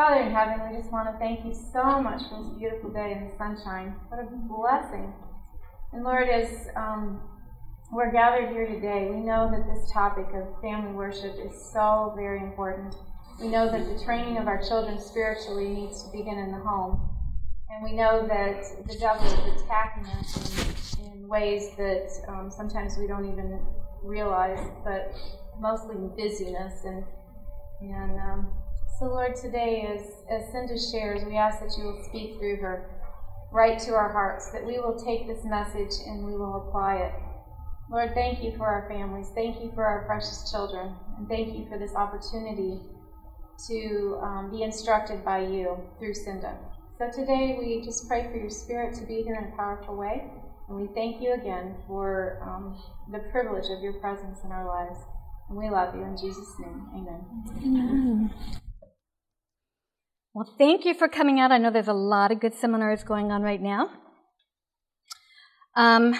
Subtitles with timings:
[0.00, 3.12] Father in heaven, we just want to thank you so much for this beautiful day
[3.12, 3.94] and the sunshine.
[4.08, 5.12] What a blessing.
[5.92, 7.20] And Lord, as um,
[7.92, 12.42] we're gathered here today, we know that this topic of family worship is so very
[12.42, 12.94] important.
[13.42, 17.06] We know that the training of our children spiritually needs to begin in the home.
[17.68, 22.96] And we know that the devil is attacking us in, in ways that um, sometimes
[22.96, 23.60] we don't even
[24.02, 25.14] realize, but
[25.60, 27.04] mostly in busyness and
[27.82, 28.52] and um,
[29.00, 33.00] so, Lord, today, as, as Cinda shares, we ask that you will speak through her
[33.50, 37.12] right to our hearts, that we will take this message and we will apply it.
[37.90, 39.30] Lord, thank you for our families.
[39.34, 40.94] Thank you for our precious children.
[41.18, 42.80] And thank you for this opportunity
[43.68, 46.56] to um, be instructed by you through Cinda.
[46.98, 50.30] So today we just pray for your spirit to be here in a powerful way.
[50.68, 52.80] And we thank you again for um,
[53.10, 55.00] the privilege of your presence in our lives.
[55.48, 56.86] And we love you in Jesus' name.
[56.94, 57.24] Amen.
[57.64, 58.30] Amen.
[60.32, 61.50] Well, thank you for coming out.
[61.50, 63.90] I know there's a lot of good seminars going on right now.
[65.74, 66.14] Um,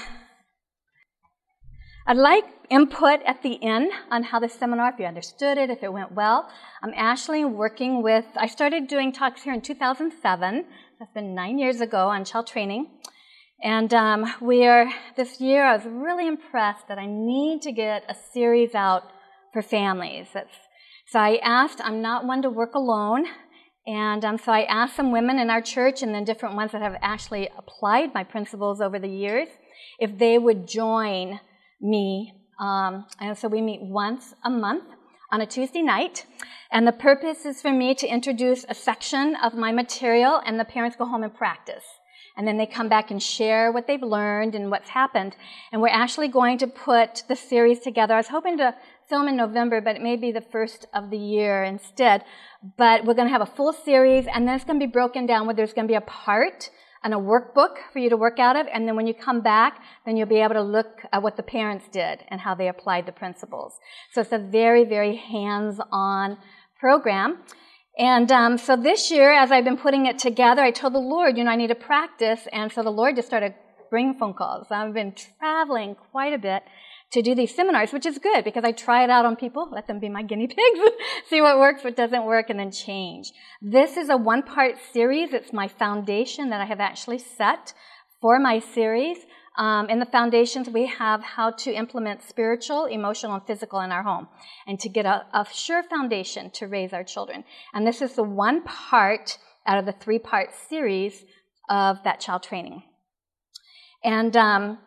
[2.08, 5.84] I'd like input at the end on how the seminar, if you understood it, if
[5.84, 6.50] it went well.
[6.82, 10.64] I'm Ashley working with, I started doing talks here in 2007.
[10.98, 12.88] That's been nine years ago on child training.
[13.62, 18.02] And um, we are, this year I was really impressed that I need to get
[18.08, 19.04] a series out
[19.52, 20.26] for families.
[20.34, 20.56] That's,
[21.06, 23.26] so I asked, I'm not one to work alone.
[23.86, 26.82] And um, so I asked some women in our church and then different ones that
[26.82, 29.48] have actually applied my principles over the years
[29.98, 31.40] if they would join
[31.80, 32.32] me.
[32.60, 34.84] Um, and so we meet once a month
[35.32, 36.26] on a Tuesday night.
[36.70, 40.64] And the purpose is for me to introduce a section of my material and the
[40.64, 41.84] parents go home and practice.
[42.36, 45.36] And then they come back and share what they've learned and what's happened.
[45.72, 48.14] And we're actually going to put the series together.
[48.14, 48.74] I was hoping to
[49.10, 52.24] film in November, but it may be the first of the year instead.
[52.78, 55.26] But we're going to have a full series, and then it's going to be broken
[55.26, 56.70] down where there's going to be a part
[57.02, 58.66] and a workbook for you to work out of.
[58.72, 61.42] And then when you come back, then you'll be able to look at what the
[61.42, 63.74] parents did and how they applied the principles.
[64.12, 66.38] So it's a very, very hands-on
[66.78, 67.38] program.
[67.98, 71.36] And um, so this year, as I've been putting it together, I told the Lord,
[71.36, 72.46] you know, I need to practice.
[72.52, 73.54] And so the Lord just started
[73.90, 74.68] bringing phone calls.
[74.70, 76.62] I've been traveling quite a bit
[77.12, 79.86] to do these seminars, which is good because I try it out on people, let
[79.86, 80.80] them be my guinea pigs,
[81.28, 83.32] see what works, what doesn't work, and then change.
[83.60, 85.32] This is a one part series.
[85.32, 87.74] It's my foundation that I have actually set
[88.20, 89.18] for my series.
[89.58, 94.04] Um, in the foundations, we have how to implement spiritual, emotional, and physical in our
[94.04, 94.28] home,
[94.66, 97.44] and to get a, a sure foundation to raise our children.
[97.74, 101.24] And this is the one part out of the three part series
[101.68, 102.84] of that child training.
[104.04, 104.78] And um,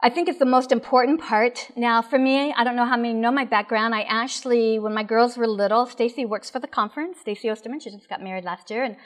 [0.00, 1.70] I think it's the most important part.
[1.74, 3.96] Now, for me, I don't know how many know my background.
[3.96, 7.18] I actually, when my girls were little, Stacy works for the conference.
[7.18, 8.96] Stacy Osterman, she just got married last year, and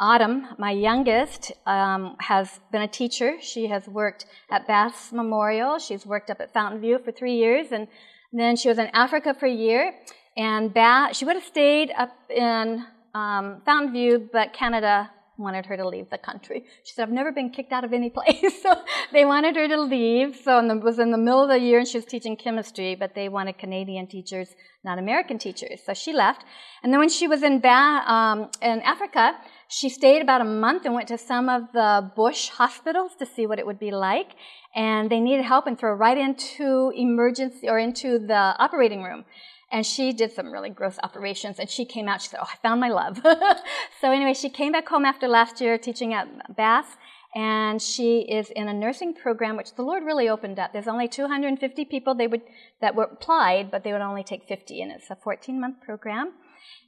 [0.00, 3.34] Autumn, my youngest, um, has been a teacher.
[3.42, 5.78] She has worked at Bass Memorial.
[5.78, 7.86] She's worked up at Fountainview for three years, and
[8.32, 9.92] then she was in Africa for a year.
[10.34, 10.72] And
[11.14, 16.18] she would have stayed up in um, Fountainview, but Canada wanted her to leave the
[16.18, 16.64] country.
[16.84, 18.62] She said, I've never been kicked out of any place.
[18.62, 18.74] so
[19.12, 20.36] they wanted her to leave.
[20.36, 23.14] So it was in the middle of the year and she was teaching chemistry, but
[23.14, 24.54] they wanted Canadian teachers,
[24.84, 25.80] not American teachers.
[25.86, 26.44] So she left.
[26.82, 29.32] And then when she was in, ba- um, in Africa,
[29.68, 33.46] she stayed about a month and went to some of the bush hospitals to see
[33.46, 34.32] what it would be like.
[34.74, 39.24] And they needed help and threw her right into emergency or into the operating room.
[39.70, 42.56] And she did some really gross operations and she came out, she said, Oh, I
[42.62, 43.20] found my love.
[44.00, 46.86] so anyway, she came back home after last year teaching at Bass
[47.34, 50.72] and she is in a nursing program which the Lord really opened up.
[50.72, 52.42] There's only 250 people they would,
[52.80, 56.32] that were applied, but they would only take 50 and it's a 14 month program.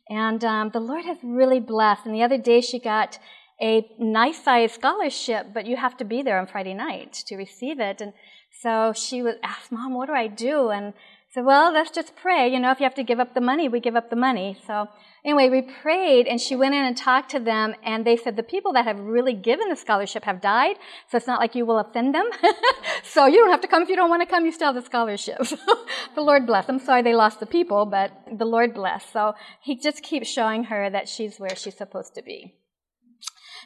[0.08, 2.06] And um, the Lord has really blessed.
[2.06, 3.18] And the other day she got
[3.60, 7.78] a nice sized scholarship, but you have to be there on Friday night to receive
[7.78, 8.00] it.
[8.00, 8.14] And
[8.50, 10.70] so she was asked, Mom, what do I do?
[10.70, 10.94] And
[11.32, 12.48] said, well, let's just pray.
[12.52, 14.58] You know, if you have to give up the money, we give up the money.
[14.66, 14.88] So
[15.24, 18.42] anyway, we prayed and she went in and talked to them and they said the
[18.42, 20.76] people that have really given the scholarship have died.
[21.08, 22.28] So it's not like you will offend them.
[23.04, 24.44] so you don't have to come if you don't want to come.
[24.44, 25.38] You still have the scholarship.
[26.16, 26.68] the Lord bless.
[26.68, 29.08] I'm sorry they lost the people, but the Lord bless.
[29.08, 32.59] So he just keeps showing her that she's where she's supposed to be.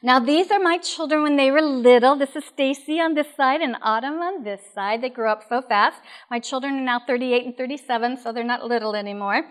[0.05, 2.15] Now these are my children when they were little.
[2.15, 5.01] This is Stacy on this side and Autumn on this side.
[5.01, 5.99] They grew up so fast.
[6.31, 9.45] My children are now 38 and 37, so they're not little anymore.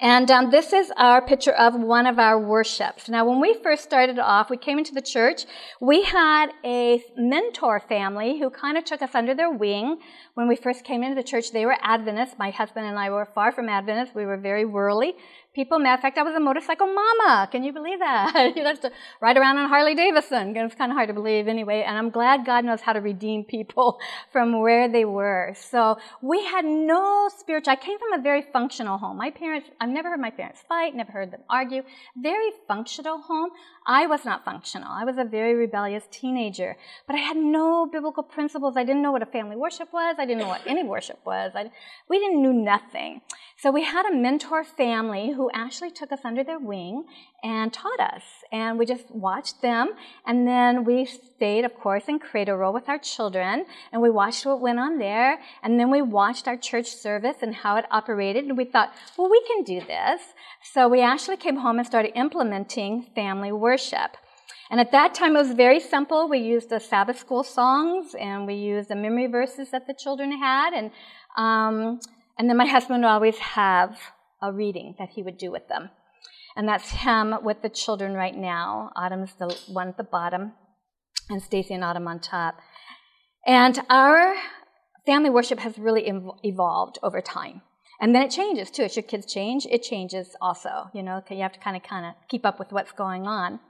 [0.00, 3.08] And um, this is our picture of one of our worships.
[3.08, 5.44] Now, when we first started off, we came into the church.
[5.80, 9.98] We had a mentor family who kind of took us under their wing.
[10.34, 12.36] When we first came into the church, they were Adventists.
[12.38, 14.14] My husband and I were far from Adventists.
[14.14, 15.14] We were very worldly,
[15.54, 15.78] people.
[15.78, 17.48] Matter of fact, I was a motorcycle mama.
[17.50, 18.52] Can you believe that?
[18.56, 20.56] you know, to ride around on Harley Davidson.
[20.56, 21.82] It's kind of hard to believe anyway.
[21.86, 23.98] And I'm glad God knows how to redeem people
[24.32, 25.54] from where they were.
[25.56, 27.72] So we had no spiritual.
[27.72, 29.16] I came from a very functional home.
[29.16, 31.82] My parents, I've never heard my parents fight, never heard them argue.
[32.16, 33.50] Very functional home.
[33.86, 34.88] I was not functional.
[34.90, 36.76] I was a very rebellious teenager,
[37.06, 38.76] but I had no biblical principles.
[38.76, 40.16] I didn't know what a family worship was.
[40.18, 41.52] I didn't know what any worship was.
[41.54, 41.70] I,
[42.08, 43.22] we didn't know nothing.
[43.62, 47.04] So we had a mentor family who actually took us under their wing
[47.42, 48.22] and taught us.
[48.50, 49.90] And we just watched them.
[50.24, 53.66] And then we stayed, of course, in cradle roll with our children.
[53.92, 55.38] And we watched what went on there.
[55.62, 58.46] And then we watched our church service and how it operated.
[58.46, 60.22] And we thought, well, we can do this.
[60.72, 64.16] So we actually came home and started implementing family worship.
[64.70, 66.30] And at that time, it was very simple.
[66.30, 70.32] We used the Sabbath school songs and we used the memory verses that the children
[70.32, 70.72] had.
[70.72, 70.90] And
[71.36, 72.00] um,
[72.40, 73.98] and then my husband would always have
[74.40, 75.90] a reading that he would do with them.
[76.56, 78.92] And that's him with the children right now.
[78.96, 80.52] Autumn's the one at the bottom,
[81.28, 82.54] and Stacy and Autumn on top.
[83.46, 84.36] And our
[85.04, 86.10] family worship has really
[86.42, 87.60] evolved over time.
[88.00, 88.84] And then it changes too.
[88.84, 90.88] As your kids change, it changes also.
[90.94, 93.60] You know, you have to kind of kind of keep up with what's going on.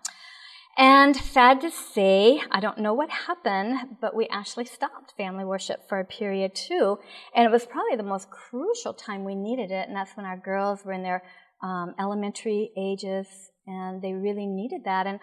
[0.77, 5.89] And sad to say, I don't know what happened, but we actually stopped family worship
[5.89, 6.99] for a period too.
[7.35, 9.89] And it was probably the most crucial time we needed it.
[9.89, 11.23] And that's when our girls were in their
[11.63, 13.27] um, elementary ages
[13.67, 15.07] and they really needed that.
[15.07, 15.21] And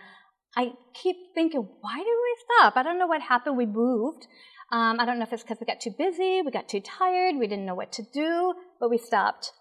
[0.55, 2.77] I keep thinking, why did we stop?
[2.77, 3.57] I don't know what happened.
[3.57, 4.27] We moved.
[4.71, 7.37] Um, I don't know if it's because we got too busy, we got too tired,
[7.37, 9.53] we didn't know what to do, but we stopped.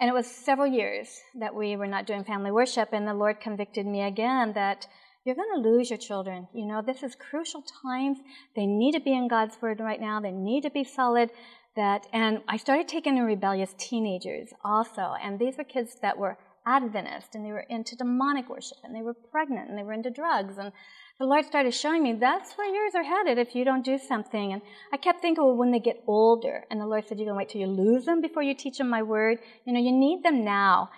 [0.00, 3.40] And it was several years that we were not doing family worship, and the Lord
[3.40, 4.86] convicted me again that
[5.24, 6.48] you're going to lose your children.
[6.52, 8.18] You know, this is crucial times.
[8.54, 10.20] They need to be in God's word right now.
[10.20, 11.30] They need to be solid.
[11.76, 15.14] That, and I started taking in rebellious teenagers also.
[15.20, 19.02] And these were kids that were Adventist and they were into demonic worship and they
[19.02, 20.56] were pregnant and they were into drugs.
[20.56, 20.72] And
[21.18, 24.52] the Lord started showing me that's where yours are headed if you don't do something.
[24.52, 24.62] And
[24.92, 27.38] I kept thinking, well, when they get older, and the Lord said, you're going to
[27.38, 29.38] wait till you lose them before you teach them my word.
[29.64, 30.90] You know, you need them now.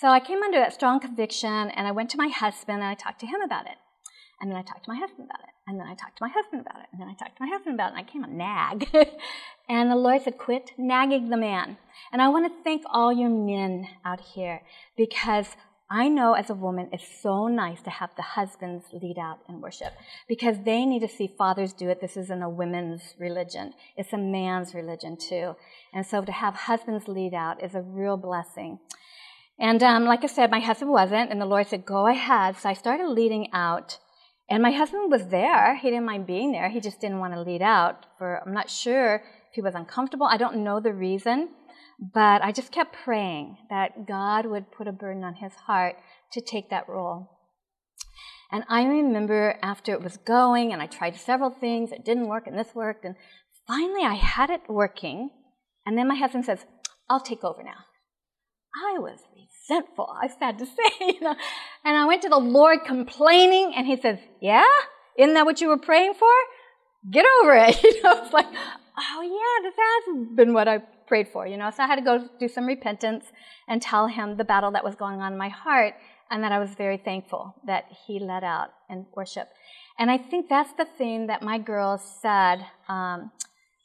[0.00, 2.94] So I came under that strong conviction and I went to my husband and I
[2.94, 3.76] talked to him about it.
[4.40, 5.54] And then I talked to my husband about it.
[5.68, 6.88] And then I talked to my husband about it.
[6.90, 7.96] And then I talked to my husband about it.
[7.96, 8.88] And I came a nag.
[9.68, 11.76] and the Lord said, quit nagging the man.
[12.12, 14.62] And I want to thank all your men out here
[14.96, 15.46] because
[15.88, 19.60] I know as a woman it's so nice to have the husbands lead out in
[19.60, 19.92] worship
[20.26, 22.00] because they need to see fathers do it.
[22.00, 23.74] This isn't a women's religion.
[23.96, 25.54] It's a man's religion too.
[25.92, 28.80] And so to have husbands lead out is a real blessing.
[29.58, 32.56] And um, like I said, my husband wasn't, and the Lord said, Go ahead.
[32.56, 33.98] So I started leading out.
[34.50, 35.76] And my husband was there.
[35.76, 36.68] He didn't mind being there.
[36.68, 38.06] He just didn't want to lead out.
[38.18, 40.26] For I'm not sure if he was uncomfortable.
[40.26, 41.50] I don't know the reason.
[41.98, 45.96] But I just kept praying that God would put a burden on his heart
[46.32, 47.30] to take that role.
[48.50, 52.46] And I remember after it was going, and I tried several things, it didn't work,
[52.46, 53.14] and this worked, and
[53.66, 55.30] finally I had it working.
[55.86, 56.66] And then my husband says,
[57.08, 57.86] I'll take over now.
[58.74, 59.20] I was
[59.72, 61.34] resentful, I sad to say, you know.
[61.84, 64.64] And I went to the Lord complaining, and He says, Yeah?
[65.18, 66.28] Isn't that what you were praying for?
[67.10, 67.82] Get over it.
[67.82, 71.70] You know, it's like, oh yeah, this has been what I prayed for, you know.
[71.70, 73.26] So I had to go do some repentance
[73.68, 75.94] and tell him the battle that was going on in my heart
[76.30, 79.48] and that I was very thankful that he let out in worship.
[79.98, 83.30] And I think that's the thing that my girls said um,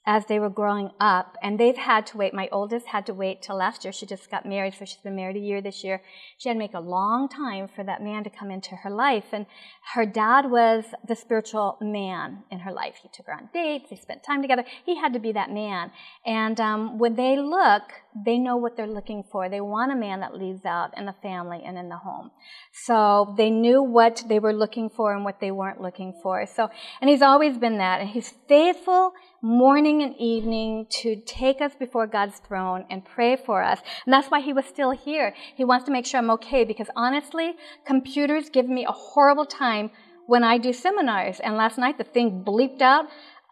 [0.08, 1.38] as they were growing up.
[1.44, 2.34] And they've had to wait.
[2.34, 3.92] My oldest had to wait till last year.
[3.92, 6.02] She just got married, so she's been married a year this year.
[6.38, 9.26] She had to make a long time for that man to come into her life.
[9.34, 9.46] And
[9.94, 12.96] her dad was the spiritual man in her life.
[13.04, 13.90] He took her on dates.
[13.90, 14.64] They spent time together.
[14.86, 15.92] He had to be that man.
[16.26, 17.84] And um, when they look,
[18.26, 19.50] they know what they're looking for.
[19.50, 22.32] They want a man that leads out in the family and in the home.
[22.72, 26.46] So they knew what they were looking for and what they weren't looking for.
[26.46, 26.70] So,
[27.02, 28.00] and he's always been that.
[28.00, 29.12] And he's faithful
[29.42, 33.80] morning and evening to take us before God's throne and pray for us.
[34.06, 35.34] And that's why he was still here.
[35.56, 39.92] He wants to make sure I'm okay because honestly, computers give me a horrible time
[40.28, 41.40] when I do seminars.
[41.40, 43.06] And last night the thing bleeped out.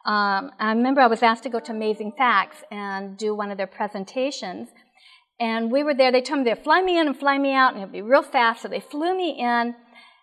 [0.05, 3.57] Um, I remember I was asked to go to Amazing Facts and do one of
[3.57, 4.69] their presentations.
[5.39, 6.11] And we were there.
[6.11, 8.21] They told me they'd fly me in and fly me out, and it'd be real
[8.21, 8.61] fast.
[8.61, 9.75] So they flew me in.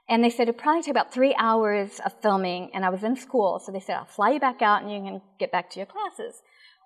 [0.09, 3.17] And they said it'd probably take about three hours of filming, and I was in
[3.17, 5.79] school, so they said, I'll fly you back out and you can get back to
[5.79, 6.43] your classes.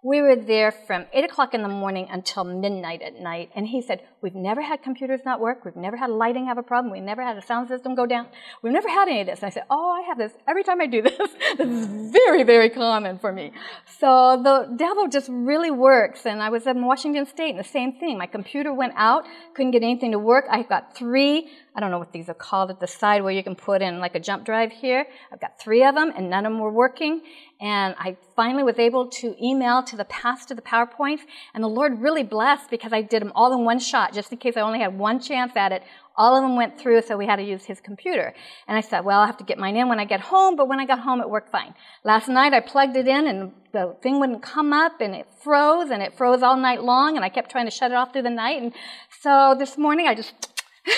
[0.07, 3.51] We were there from 8 o'clock in the morning until midnight at night.
[3.57, 5.65] And he said, We've never had computers not work.
[5.65, 6.93] We've never had lighting have a problem.
[6.93, 8.29] We've never had a sound system go down.
[8.63, 9.41] We've never had any of this.
[9.41, 11.19] And I said, Oh, I have this every time I do this.
[11.59, 13.51] this is very, very common for me.
[13.99, 16.25] So the devil just really works.
[16.25, 18.17] And I was in Washington State and the same thing.
[18.17, 20.45] My computer went out, couldn't get anything to work.
[20.49, 23.43] I've got three I don't know what these are called at the side where you
[23.43, 25.07] can put in like a jump drive here.
[25.31, 27.21] I've got three of them and none of them were working.
[27.61, 31.21] And I finally was able to email to the pastor the PowerPoints,
[31.55, 34.39] and the Lord really blessed because I did them all in one shot, just in
[34.39, 35.83] case I only had one chance at it.
[36.19, 38.35] All of them went through, so we had to use his computer.
[38.69, 40.69] And I said, well, I'll have to get mine in when I get home, but
[40.69, 41.75] when I got home, it worked fine.
[42.05, 45.91] Last night, I plugged it in, and the thing wouldn't come up, and it froze,
[45.91, 48.23] and it froze all night long, and I kept trying to shut it off through
[48.23, 48.63] the night.
[48.63, 48.73] And
[49.21, 50.56] so this morning, I just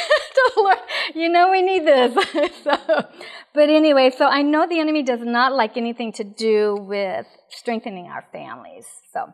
[1.14, 2.14] You know we need this.
[2.64, 2.76] so,
[3.54, 8.06] but anyway, so I know the enemy does not like anything to do with strengthening
[8.06, 8.86] our families.
[9.12, 9.32] So,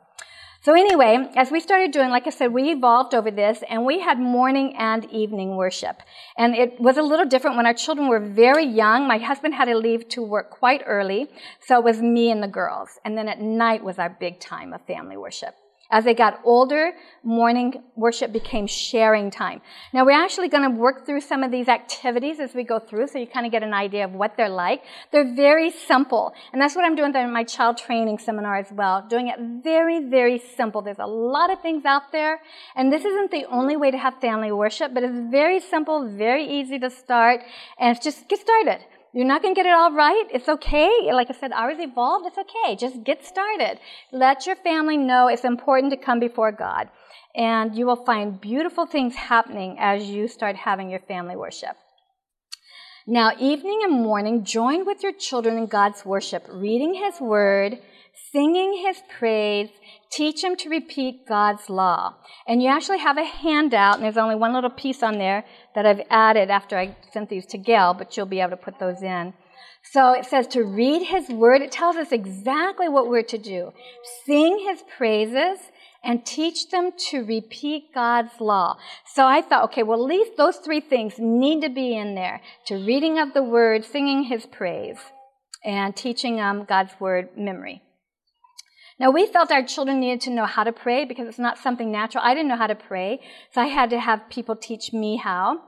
[0.62, 4.00] so anyway, as we started doing, like I said, we evolved over this and we
[4.00, 6.00] had morning and evening worship.
[6.38, 9.06] And it was a little different when our children were very young.
[9.06, 11.26] My husband had to leave to work quite early.
[11.60, 12.98] So it was me and the girls.
[13.04, 15.54] And then at night was our big time of family worship.
[15.90, 19.60] As they got older, morning worship became sharing time.
[19.92, 23.08] Now, we're actually going to work through some of these activities as we go through
[23.08, 24.82] so you kind of get an idea of what they're like.
[25.12, 26.32] They're very simple.
[26.52, 30.04] And that's what I'm doing in my child training seminar as well, doing it very,
[30.04, 30.82] very simple.
[30.82, 32.40] There's a lot of things out there,
[32.74, 36.46] and this isn't the only way to have family worship, but it's very simple, very
[36.46, 37.42] easy to start,
[37.78, 38.84] and just get started.
[39.14, 40.24] You're not going to get it all right.
[40.32, 41.12] It's okay.
[41.12, 42.26] Like I said, ours evolved.
[42.26, 42.74] It's okay.
[42.74, 43.78] Just get started.
[44.10, 46.88] Let your family know it's important to come before God.
[47.36, 51.76] And you will find beautiful things happening as you start having your family worship.
[53.06, 57.78] Now, evening and morning, join with your children in God's worship, reading His Word,
[58.32, 59.68] singing His praise,
[60.10, 62.14] teach them to repeat God's law.
[62.48, 65.44] And you actually have a handout, and there's only one little piece on there
[65.74, 68.78] that I've added after I sent these to Gail, but you'll be able to put
[68.78, 69.34] those in.
[69.92, 71.60] So it says to read His Word.
[71.60, 73.72] It tells us exactly what we're to do.
[74.24, 75.58] Sing His praises
[76.02, 78.76] and teach them to repeat God's law.
[79.06, 82.40] So I thought, okay, well, at least those three things need to be in there
[82.66, 84.98] to reading of the Word, singing His praise,
[85.64, 87.82] and teaching them God's Word memory.
[88.98, 91.90] Now, we felt our children needed to know how to pray because it's not something
[91.90, 92.22] natural.
[92.24, 93.20] I didn't know how to pray,
[93.52, 95.62] so I had to have people teach me how.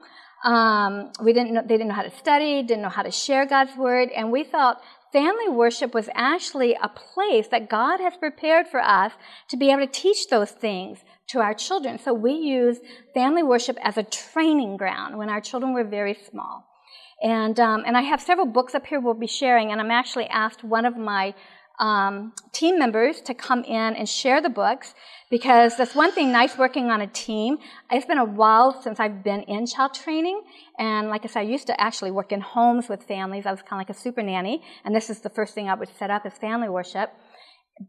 [0.45, 3.47] Um, we didn't know, they didn't know how to study, didn't know how to share
[3.47, 4.79] God's word, and we felt
[5.13, 9.13] family worship was actually a place that God has prepared for us
[9.49, 11.99] to be able to teach those things to our children.
[11.99, 12.79] So we use
[13.13, 16.65] family worship as a training ground when our children were very small.
[17.23, 20.27] And, um, and I have several books up here we'll be sharing, and I'm actually
[20.27, 21.35] asked one of my
[21.79, 24.95] um, team members to come in and share the books
[25.31, 27.59] because that's one thing nice working on a team.
[27.91, 30.41] It's been a while since I've been in child training.
[30.79, 33.45] And like I said, I used to actually work in homes with families.
[33.45, 34.63] I was kind of like a super nanny.
[34.85, 37.13] And this is the first thing I would set up is family worship.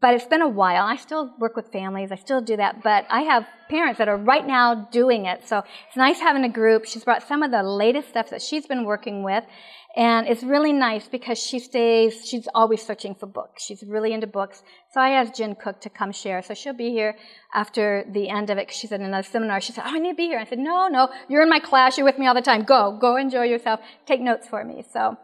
[0.02, 0.84] But it's been a while.
[0.86, 2.12] I still work with families.
[2.12, 2.84] I still do that.
[2.84, 5.48] But I have parents that are right now doing it.
[5.48, 6.86] So it's nice having a group.
[6.86, 9.46] She's brought some of the latest stuff that she's been working with.
[9.98, 13.66] And it's really nice because she stays, she's always searching for books.
[13.66, 14.62] She's really into books.
[14.94, 16.44] So I asked Jen Cook to come share.
[16.44, 17.18] So she'll be here
[17.52, 19.60] after the end of it because she's at another seminar.
[19.60, 20.38] She said, Oh, I need to be here.
[20.38, 21.98] I said, No, no, you're in my class.
[21.98, 22.62] You're with me all the time.
[22.62, 23.80] Go, go enjoy yourself.
[24.06, 24.86] Take notes for me.
[24.94, 25.18] So,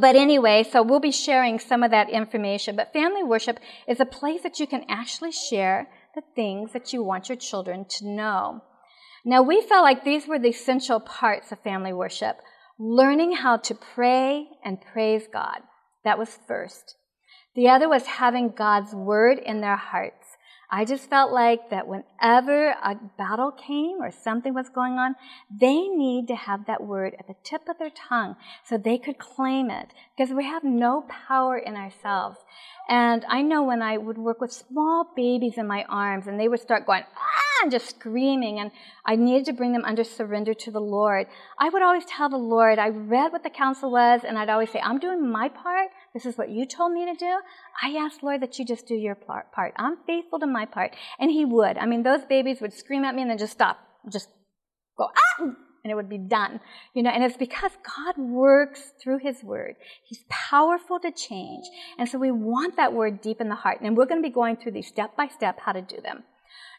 [0.00, 2.74] but anyway, so we'll be sharing some of that information.
[2.74, 7.02] But family worship is a place that you can actually share the things that you
[7.02, 8.62] want your children to know.
[9.26, 12.38] Now, we felt like these were the essential parts of family worship
[12.78, 15.60] learning how to pray and praise God.
[16.04, 16.96] That was first.
[17.54, 20.17] The other was having God's word in their hearts.
[20.70, 25.14] I just felt like that whenever a battle came or something was going on,
[25.50, 29.18] they need to have that word at the tip of their tongue so they could
[29.18, 32.38] claim it because we have no power in ourselves.
[32.86, 36.48] And I know when I would work with small babies in my arms and they
[36.48, 38.70] would start going, ah, and just screaming, and
[39.04, 41.26] I needed to bring them under surrender to the Lord.
[41.58, 44.70] I would always tell the Lord, I read what the counsel was, and I'd always
[44.70, 45.88] say, I'm doing my part.
[46.18, 47.38] This is what you told me to do.
[47.80, 49.72] I ask, Lord, that you just do your part.
[49.76, 50.96] I'm faithful to my part.
[51.20, 51.78] And He would.
[51.78, 53.78] I mean, those babies would scream at me and then just stop,
[54.10, 54.28] just
[54.96, 55.44] go, ah!
[55.84, 56.58] and it would be done.
[56.92, 59.76] You know, and it's because God works through His Word.
[60.08, 61.66] He's powerful to change.
[62.00, 63.78] And so we want that Word deep in the heart.
[63.80, 66.24] And we're going to be going through these step by step how to do them.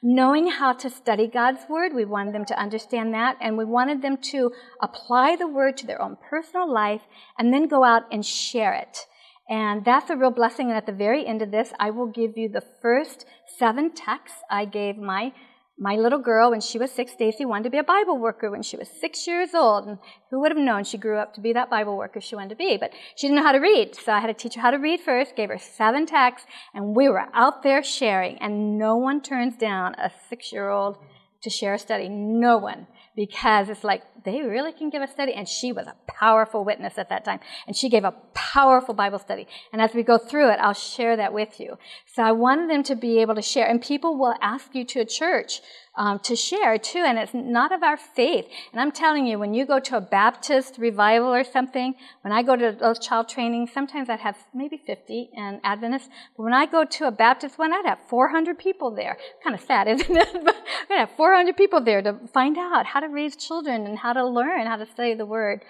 [0.04, 4.02] Knowing how to study God's Word, we wanted them to understand that, and we wanted
[4.02, 7.04] them to apply the Word to their own personal life
[7.38, 9.06] and then go out and share it.
[9.50, 10.68] And that's a real blessing.
[10.68, 13.26] And at the very end of this, I will give you the first
[13.58, 15.34] seven texts I gave my
[15.82, 18.64] my little girl, when she was six, Stacy wanted to be a Bible worker when
[18.64, 19.88] she was six years old.
[19.88, 19.98] And
[20.30, 22.56] who would have known she grew up to be that Bible worker she wanted to
[22.56, 22.76] be?
[22.76, 23.96] But she didn't know how to read.
[23.96, 26.94] So I had to teach her how to read first, gave her seven texts, and
[26.96, 28.38] we were out there sharing.
[28.40, 30.98] And no one turns down a six year old
[31.44, 32.10] to share a study.
[32.10, 35.34] No one because it's like they really can give a study.
[35.34, 37.40] And she was a powerful witness at that time.
[37.68, 39.48] And she gave a powerful Bible study.
[39.72, 41.78] And as we go through it, I'll share that with you.
[42.14, 43.68] So I wanted them to be able to share.
[43.68, 45.62] And people will ask you to a church
[46.00, 48.48] um, to share too, and it's not of our faith.
[48.72, 52.42] And I'm telling you, when you go to a Baptist revival or something, when I
[52.42, 56.66] go to those child training, sometimes I'd have maybe 50 and Adventists, but when I
[56.66, 59.18] go to a Baptist one, I'd have 400 people there.
[59.44, 60.46] Kind of sad, isn't it?
[60.46, 60.56] but
[60.90, 64.26] I'd have 400 people there to find out how to raise children and how to
[64.26, 65.66] learn how to study the Word.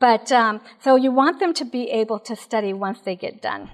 [0.00, 3.70] But um, so you want them to be able to study once they get done.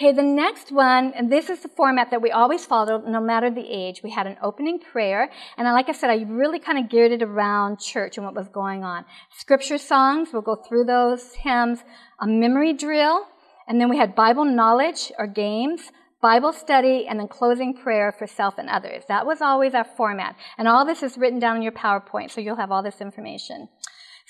[0.00, 3.50] Okay, the next one, and this is the format that we always followed, no matter
[3.50, 4.00] the age.
[4.00, 7.20] We had an opening prayer, and like I said, I really kind of geared it
[7.20, 9.06] around church and what was going on.
[9.36, 11.80] Scripture songs, we'll go through those hymns,
[12.20, 13.26] a memory drill,
[13.66, 15.90] and then we had Bible knowledge or games,
[16.22, 19.02] Bible study, and then closing prayer for self and others.
[19.08, 20.36] That was always our format.
[20.58, 23.68] And all this is written down in your PowerPoint, so you'll have all this information.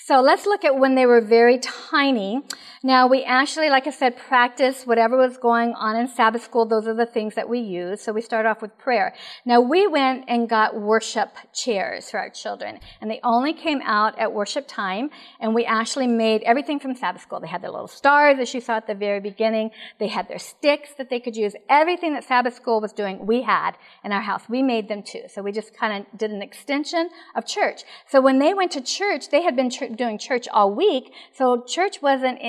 [0.01, 2.41] So let's look at when they were very tiny.
[2.81, 6.65] Now we actually, like I said, practice whatever was going on in Sabbath school.
[6.65, 7.99] Those are the things that we use.
[7.99, 9.13] So we start off with prayer.
[9.45, 14.17] Now we went and got worship chairs for our children and they only came out
[14.17, 15.09] at worship time
[15.41, 17.41] and we actually made everything from Sabbath school.
[17.41, 19.71] They had their little stars as you saw at the very beginning.
[19.99, 21.55] They had their sticks that they could use.
[21.67, 23.73] Everything that Sabbath school was doing, we had
[24.05, 24.43] in our house.
[24.47, 25.23] We made them too.
[25.27, 27.81] So we just kind of did an extension of church.
[28.07, 32.01] So when they went to church, they had been doing church all week, so church
[32.01, 32.39] wasn't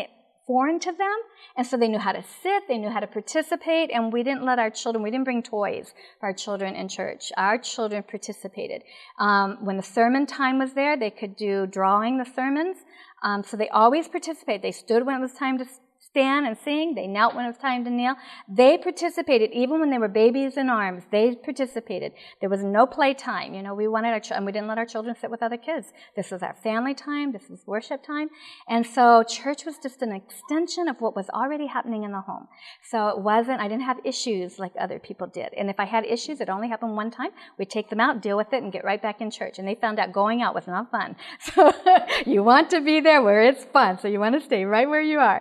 [0.46, 1.16] foreign to them.
[1.56, 4.44] And so they knew how to sit, they knew how to participate, and we didn't
[4.44, 7.30] let our children, we didn't bring toys for our children in church.
[7.36, 8.82] Our children participated.
[9.18, 12.78] Um, when the sermon time was there, they could do drawing the sermons.
[13.22, 14.62] Um, so they always participated.
[14.62, 15.66] They stood when it was time to
[16.10, 16.94] stand and sing.
[16.94, 18.14] They knelt when it was time to kneel.
[18.48, 21.04] They participated even when they were babies in arms.
[21.10, 22.12] They participated.
[22.40, 23.54] There was no playtime.
[23.54, 25.92] You know, we wanted our children, we didn't let our children sit with other kids.
[26.16, 27.32] This was our family time.
[27.32, 28.28] This was worship time.
[28.68, 32.48] And so church was just an extension of what was already happening in the home.
[32.90, 35.50] So it wasn't, I didn't have issues like other people did.
[35.56, 37.30] And if I had issues, it only happened one time.
[37.58, 39.58] We'd take them out, deal with it, and get right back in church.
[39.58, 41.16] And they found out going out was not fun.
[41.54, 41.72] So
[42.26, 43.98] you want to be there where it's fun.
[43.98, 45.40] So you want to stay right where you are.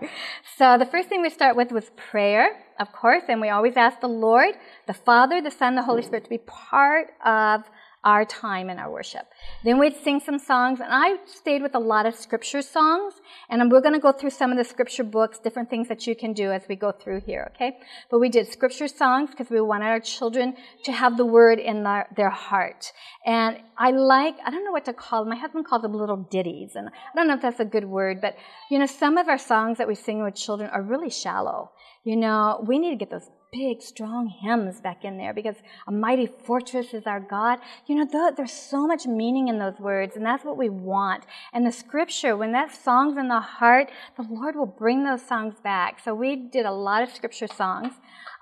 [0.60, 4.02] So the first thing we start with was prayer, of course, and we always ask
[4.02, 4.56] the Lord,
[4.88, 7.63] the Father, the Son, the Holy Spirit to be part of
[8.03, 9.25] our time in our worship.
[9.63, 13.15] Then we'd sing some songs, and I stayed with a lot of scripture songs,
[13.49, 16.15] and we're going to go through some of the scripture books, different things that you
[16.15, 17.77] can do as we go through here, okay?
[18.09, 21.83] But we did scripture songs because we wanted our children to have the word in
[21.83, 22.91] their, their heart.
[23.25, 25.29] And I like, I don't know what to call them.
[25.29, 28.21] My husband calls them little ditties, and I don't know if that's a good word,
[28.21, 28.35] but
[28.71, 31.71] you know, some of our songs that we sing with children are really shallow.
[32.05, 35.55] You know, we need to get those big, strong hymns back in there because
[35.88, 37.59] a mighty fortress is our God.
[37.88, 41.25] You know, there's so much meaning in those words, and that's what we want.
[41.53, 45.55] And the scripture, when that song's in the heart, the Lord will bring those songs
[45.63, 45.99] back.
[46.03, 47.93] So we did a lot of scripture songs.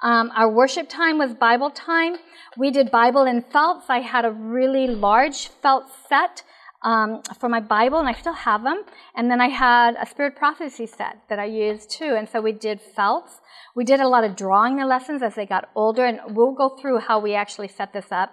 [0.04, 2.18] Um, our worship time was Bible time.
[2.58, 3.86] We did Bible in felts.
[3.90, 6.44] I had a really large felt set
[6.88, 8.84] um, for my Bible, and I still have them.
[9.14, 12.16] And then I had a spirit prophecy set that I used too.
[12.18, 13.42] And so we did felts.
[13.76, 16.70] We did a lot of drawing the lessons as they got older, and we'll go
[16.80, 18.30] through how we actually set this up.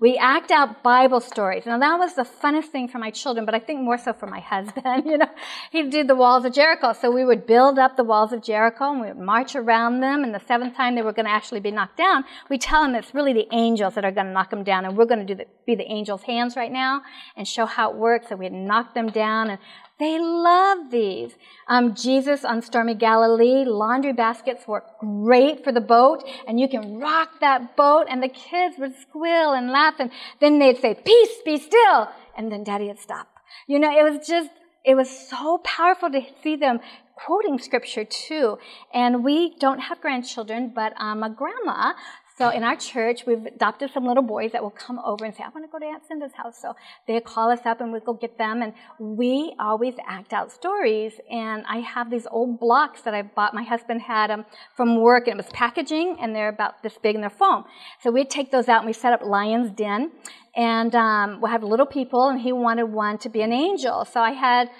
[0.00, 1.66] We act out Bible stories.
[1.66, 4.26] Now that was the funnest thing for my children, but I think more so for
[4.26, 5.04] my husband.
[5.06, 5.30] You know,
[5.70, 6.92] he did the walls of Jericho.
[6.92, 10.24] So we would build up the walls of Jericho and we would march around them.
[10.24, 12.94] And the seventh time they were going to actually be knocked down, we tell them
[12.94, 14.84] it's really the angels that are going to knock them down.
[14.84, 17.02] And we're going to the, be the angels' hands right now
[17.36, 18.26] and show how it works.
[18.30, 19.58] And we'd knock them down and
[19.98, 21.32] they love these.
[21.68, 26.98] Um, Jesus on stormy Galilee, laundry baskets work great for the boat, and you can
[26.98, 31.36] rock that boat, and the kids would squeal and laugh, and then they'd say, Peace,
[31.44, 33.28] be still, and then daddy would stop.
[33.68, 34.50] You know, it was just,
[34.84, 36.80] it was so powerful to see them
[37.14, 38.58] quoting scripture too.
[38.92, 41.92] And we don't have grandchildren, but um, a grandma
[42.36, 45.44] so in our church, we've adopted some little boys that will come over and say,
[45.44, 46.60] I want to go to Aunt Cinda's house.
[46.60, 46.74] So
[47.06, 48.60] they call us up and we go get them.
[48.60, 51.12] And we always act out stories.
[51.30, 53.54] And I have these old blocks that I bought.
[53.54, 57.14] My husband had them from work and it was packaging and they're about this big
[57.14, 57.66] and they're foam.
[58.02, 60.10] So we'd take those out and we set up Lion's Den.
[60.56, 64.04] And um, we'll have little people and he wanted one to be an angel.
[64.04, 64.70] So I had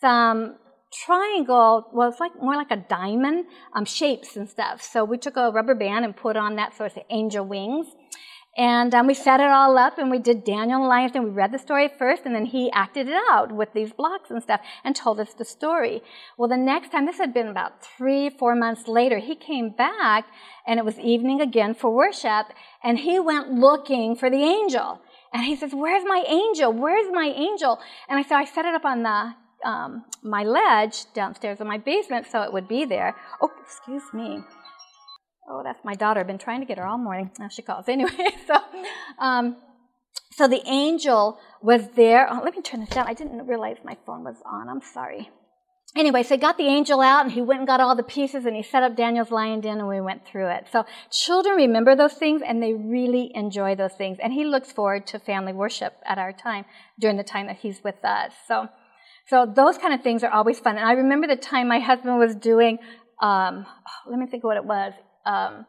[0.00, 0.56] some
[0.92, 4.82] triangle, well, it's like more like a diamond, um, shapes and stuff.
[4.82, 7.86] So we took a rubber band and put on that sort of angel wings.
[8.54, 11.58] And um, we set it all up and we did Daniel and we read the
[11.58, 15.18] story first and then he acted it out with these blocks and stuff and told
[15.20, 16.02] us the story.
[16.36, 20.26] Well, the next time, this had been about three, four months later, he came back
[20.66, 22.48] and it was evening again for worship
[22.84, 25.00] and he went looking for the angel.
[25.32, 26.74] And he says, where's my angel?
[26.74, 27.78] Where's my angel?
[28.06, 31.78] And I said, I set it up on the, um, my ledge downstairs in my
[31.78, 33.16] basement so it would be there.
[33.40, 34.42] Oh, excuse me.
[35.48, 36.20] Oh, that's my daughter.
[36.20, 37.30] I've been trying to get her all morning.
[37.38, 37.88] Now she calls.
[37.88, 38.10] Anyway,
[38.46, 38.58] so,
[39.18, 39.56] um,
[40.32, 42.28] so the angel was there.
[42.30, 43.06] Oh, let me turn this down.
[43.08, 44.68] I didn't realize my phone was on.
[44.68, 45.30] I'm sorry.
[45.94, 48.46] Anyway, so he got the angel out and he went and got all the pieces
[48.46, 50.66] and he set up Daniel's lion den and we went through it.
[50.72, 54.16] So children remember those things and they really enjoy those things.
[54.22, 56.64] And he looks forward to family worship at our time
[56.98, 58.32] during the time that he's with us.
[58.48, 58.68] So,
[59.28, 60.76] so those kind of things are always fun.
[60.76, 62.78] And I remember the time my husband was doing,
[63.20, 64.92] um, oh, let me think what it was
[65.24, 65.66] um,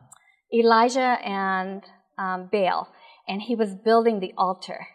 [0.53, 1.83] Elijah and
[2.17, 2.89] um, Baal,
[3.27, 4.87] and he was building the altar.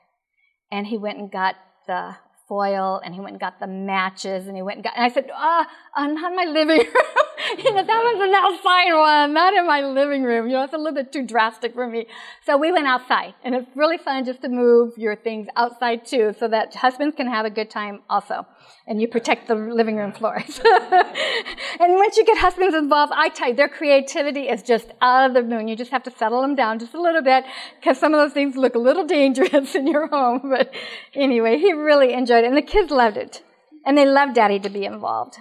[0.71, 1.55] And he went and got
[1.87, 2.16] the
[2.49, 4.94] foil, and he went and got the matches, and he went and got.
[4.97, 5.66] And I said, "Ah,
[5.97, 7.05] oh, not in my living room."
[7.59, 10.47] you know, that was an outside one, not in my living room.
[10.47, 12.07] You know, it's a little bit too drastic for me.
[12.45, 16.35] So we went outside, and it's really fun just to move your things outside too,
[16.39, 18.47] so that husbands can have a good time also,
[18.87, 20.61] and you protect the living room floors.
[20.65, 25.35] and once you get husbands involved, I tell you, their creativity is just out of
[25.35, 25.69] the moon.
[25.69, 27.45] You just have to settle them down just a little bit,
[27.81, 30.51] because some of those things look a little dangerous in your home.
[30.51, 30.73] But
[31.15, 33.43] anyway, he really enjoyed it, and the kids loved it,
[33.87, 35.39] and they loved Daddy to be involved.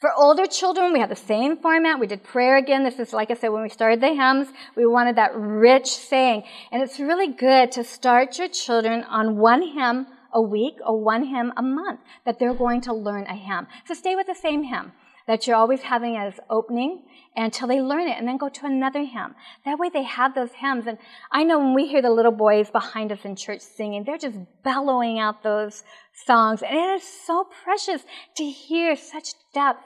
[0.00, 2.00] For older children, we have the same format.
[2.00, 2.84] We did prayer again.
[2.84, 6.44] This is, like I said, when we started the hymns, we wanted that rich saying.
[6.72, 11.24] And it's really good to start your children on one hymn a week or one
[11.24, 13.66] hymn a month that they're going to learn a hymn.
[13.84, 14.92] So stay with the same hymn
[15.26, 17.02] that you're always having as opening
[17.36, 19.34] until they learn it and then go to another hymn.
[19.66, 20.86] That way they have those hymns.
[20.86, 20.96] And
[21.30, 24.38] I know when we hear the little boys behind us in church singing, they're just
[24.64, 25.84] bellowing out those
[26.24, 26.62] songs.
[26.62, 28.02] And it is so precious
[28.38, 29.84] to hear such depth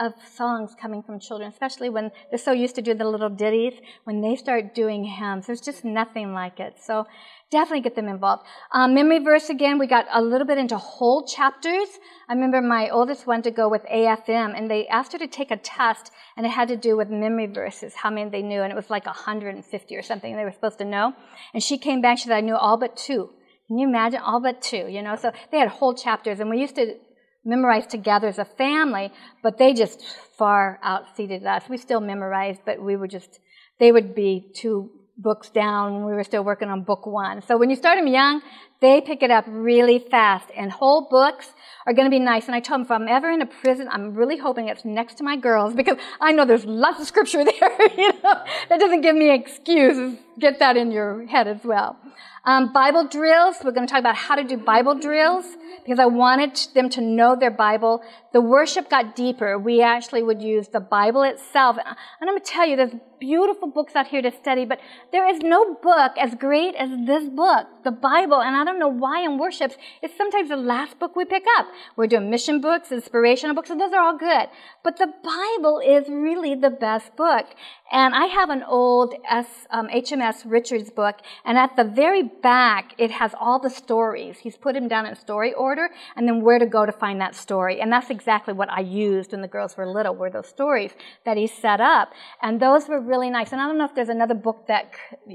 [0.00, 3.74] of songs coming from children, especially when they're so used to doing the little ditties.
[4.04, 6.76] When they start doing hymns, there's just nothing like it.
[6.82, 7.06] So
[7.50, 8.44] definitely get them involved.
[8.72, 11.88] Um, memory verse again, we got a little bit into whole chapters.
[12.28, 15.50] I remember my oldest one to go with AFM, and they asked her to take
[15.50, 18.72] a test, and it had to do with memory verses, how many they knew, and
[18.72, 21.12] it was like 150 or something they were supposed to know.
[21.52, 23.30] And she came back, she said, I knew all but two.
[23.66, 24.20] Can you imagine?
[24.20, 25.14] All but two, you know?
[25.14, 26.96] So they had whole chapters, and we used to
[27.44, 30.04] memorize together as a family, but they just
[30.36, 31.68] far outseated us.
[31.68, 33.40] We still memorized, but we were just,
[33.78, 36.06] they would be two books down.
[36.06, 37.42] We were still working on book one.
[37.42, 38.42] So when you start them young,
[38.80, 40.48] they pick it up really fast.
[40.56, 41.52] And whole books
[41.86, 42.46] are going to be nice.
[42.46, 45.16] And I told them if I'm ever in a prison, I'm really hoping it's next
[45.18, 47.92] to my girls because I know there's lots of scripture there.
[47.96, 50.18] you know, that doesn't give me excuses.
[50.38, 51.96] Get that in your head as well.
[52.44, 53.56] Um, Bible drills.
[53.62, 55.44] We're going to talk about how to do Bible drills
[55.84, 58.02] because I wanted them to know their Bible.
[58.32, 59.58] The worship got deeper.
[59.58, 61.76] We actually would use the Bible itself.
[61.76, 64.80] And I'm going to tell you, there's beautiful books out here to study, but
[65.12, 68.40] there is no book as great as this book, the Bible.
[68.40, 71.66] And I don't know why in worships, it's sometimes the last book we pick up.
[71.96, 74.48] We're doing mission books, inspirational books, and those are all good.
[74.84, 77.46] But the Bible is really the best book.
[77.92, 82.94] And I have an old S, um, HMS Richards book, and at the very back,
[82.98, 84.38] it has all the stories.
[84.38, 87.34] He's put them down in story order, and then where to go to find that
[87.34, 87.80] story.
[87.80, 90.92] And that's exactly what I used when the girls were little, were those stories
[91.24, 92.12] that he set up.
[92.42, 93.52] And those were really nice.
[93.52, 94.92] And I don't know if there's another book that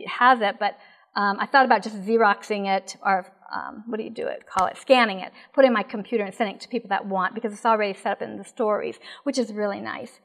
[0.08, 0.78] has it, but
[1.16, 4.46] um, I thought about just Xeroxing it or um, what do you do it?
[4.48, 7.36] Call it scanning it, put in my computer and sending it to people that want
[7.36, 10.20] because it's already set up in the stories, which is really nice.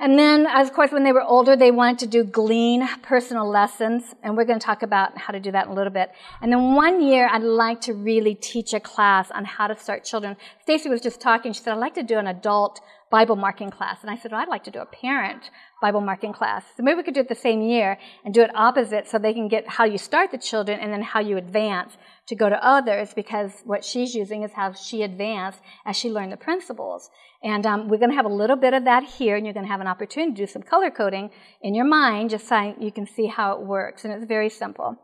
[0.00, 4.14] And then, of course, when they were older, they wanted to do glean personal lessons,
[4.22, 6.12] and we're going to talk about how to do that in a little bit.
[6.40, 10.04] And then one year, I'd like to really teach a class on how to start
[10.04, 10.36] children.
[10.62, 11.52] Stacy was just talking.
[11.52, 14.40] She said, "I'd like to do an adult Bible marking class," and I said, well,
[14.40, 16.64] "I'd like to do a parent Bible marking class.
[16.76, 19.34] So maybe we could do it the same year and do it opposite, so they
[19.34, 21.96] can get how you start the children and then how you advance."
[22.28, 26.30] to go to others because what she's using is how she advanced as she learned
[26.30, 27.10] the principles.
[27.42, 29.64] And um, we're going to have a little bit of that here, and you're going
[29.64, 31.30] to have an opportunity to do some color coding
[31.62, 34.04] in your mind just so you can see how it works.
[34.04, 34.96] And it's very simple.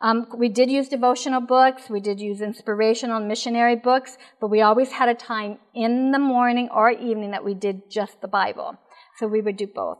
[0.00, 4.92] Um, we did use devotional books, we did use inspirational missionary books, but we always
[4.92, 8.78] had a time in the morning or evening that we did just the Bible.
[9.16, 9.98] So we would do both.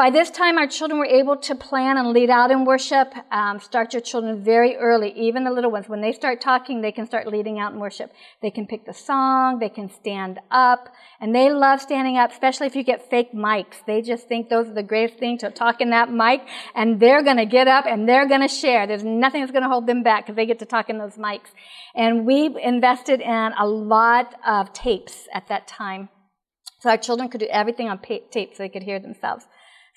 [0.00, 3.12] By this time, our children were able to plan and lead out in worship.
[3.30, 5.90] Um, start your children very early, even the little ones.
[5.90, 8.10] When they start talking, they can start leading out in worship.
[8.40, 10.88] They can pick the song, they can stand up,
[11.20, 13.84] and they love standing up, especially if you get fake mics.
[13.86, 17.22] They just think those are the greatest thing to talk in that mic, and they're
[17.22, 18.86] going to get up and they're going to share.
[18.86, 21.16] There's nothing that's going to hold them back because they get to talk in those
[21.16, 21.50] mics.
[21.94, 26.08] And we invested in a lot of tapes at that time.
[26.78, 29.44] So our children could do everything on tape so they could hear themselves.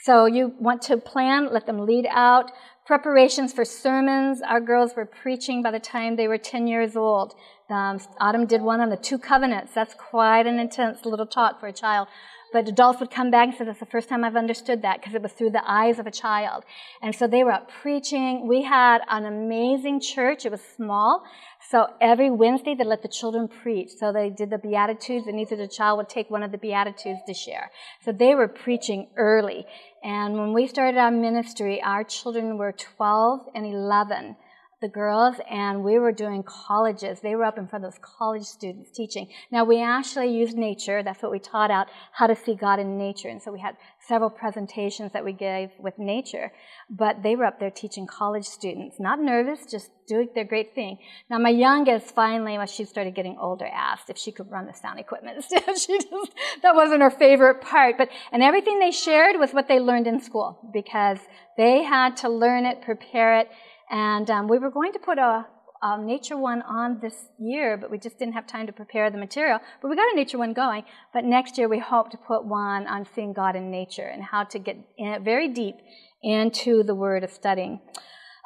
[0.02, 2.52] So you want to plan, let them lead out.
[2.86, 4.42] Preparations for sermons.
[4.42, 7.34] Our girls were preaching by the time they were 10 years old.
[7.70, 9.74] Um, Autumn did one on the two covenants.
[9.74, 12.10] That's quite an intense little talk for a child.
[12.52, 15.16] But adults would come back and say, that's the first time I've understood that because
[15.16, 16.66] it was through the eyes of a child.
[17.02, 18.48] And so they were up preaching.
[18.48, 20.46] We had an amazing church.
[20.46, 21.24] It was small.
[21.70, 23.92] So every Wednesday they let the children preach.
[23.98, 27.22] So they did the Beatitudes and of the child would take one of the Beatitudes
[27.26, 27.72] to share.
[28.04, 29.66] So they were preaching early.
[30.04, 34.36] And when we started our ministry, our children were 12 and 11
[34.84, 37.22] the girls and we were doing colleges.
[37.22, 39.30] They were up in front of those college students teaching.
[39.50, 41.02] Now we actually used nature.
[41.02, 43.30] That's what we taught out, how to see God in nature.
[43.30, 46.52] And so we had several presentations that we gave with nature.
[46.90, 49.00] But they were up there teaching college students.
[49.00, 50.98] Not nervous, just doing their great thing.
[51.30, 54.74] Now my youngest finally, when she started getting older, asked if she could run the
[54.74, 55.46] sound equipment.
[55.50, 57.98] she just, that wasn't her favorite part.
[57.98, 61.20] But, and everything they shared was what they learned in school because
[61.56, 63.50] they had to learn it, prepare it,
[63.90, 65.46] and um, we were going to put a,
[65.82, 69.18] a, nature one on this year, but we just didn't have time to prepare the
[69.18, 69.60] material.
[69.82, 70.84] But we got a nature one going.
[71.14, 74.46] But next year we hope to put one on seeing God in nature and how
[74.46, 75.76] to get in, very deep
[76.22, 77.82] into the word of studying.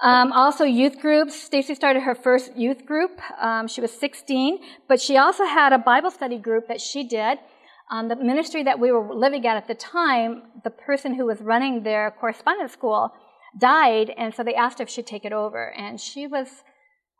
[0.04, 1.36] Um, also, youth groups.
[1.36, 3.20] Stacy started her first youth group.
[3.42, 7.40] Um, she was 16, but she also had a Bible study group that she did.
[7.90, 11.42] Um, the ministry that we were living at at the time, the person who was
[11.42, 13.14] running their correspondence school
[13.60, 15.72] died, and so they asked if she'd take it over.
[15.72, 16.48] And she was,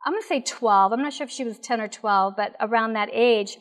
[0.04, 0.92] I'm going to say 12.
[0.92, 3.56] I'm not sure if she was 10 or 12, but around that age.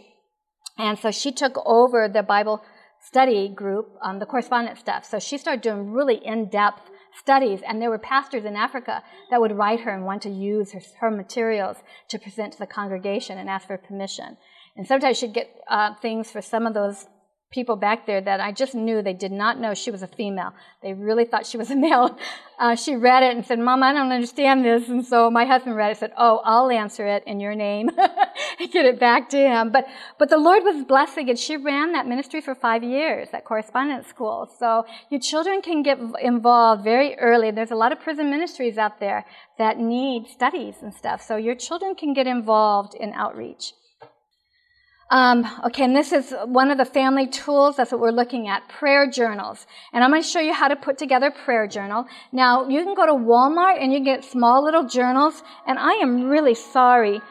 [0.77, 2.63] And so she took over the Bible
[2.99, 5.05] study group, um, the correspondence stuff.
[5.05, 9.01] So she started doing really in-depth studies, and there were pastors in Africa
[9.31, 11.77] that would write her and want to use her, her materials
[12.09, 14.37] to present to the congregation and ask for permission.
[14.75, 17.07] And sometimes she'd get uh, things for some of those
[17.49, 20.53] people back there that I just knew they did not know she was a female.
[20.83, 22.17] They really thought she was a male.
[22.59, 24.89] Uh, she read it and said, Mom, I don't understand this.
[24.89, 27.89] And so my husband read it and said, Oh, I'll answer it in your name.
[28.59, 29.71] And get it back to him.
[29.71, 29.85] But,
[30.17, 34.07] but the Lord was blessing and she ran that ministry for five years, that correspondence
[34.07, 34.49] school.
[34.59, 37.51] So your children can get involved very early.
[37.51, 39.25] There's a lot of prison ministries out there
[39.59, 41.21] that need studies and stuff.
[41.21, 43.73] So your children can get involved in outreach.
[45.09, 47.77] Um, okay, and this is one of the family tools.
[47.77, 49.65] That's what we're looking at, prayer journals.
[49.93, 52.05] And I'm going to show you how to put together a prayer journal.
[52.33, 56.25] Now, you can go to Walmart and you get small little journals, and I am
[56.25, 57.21] really sorry.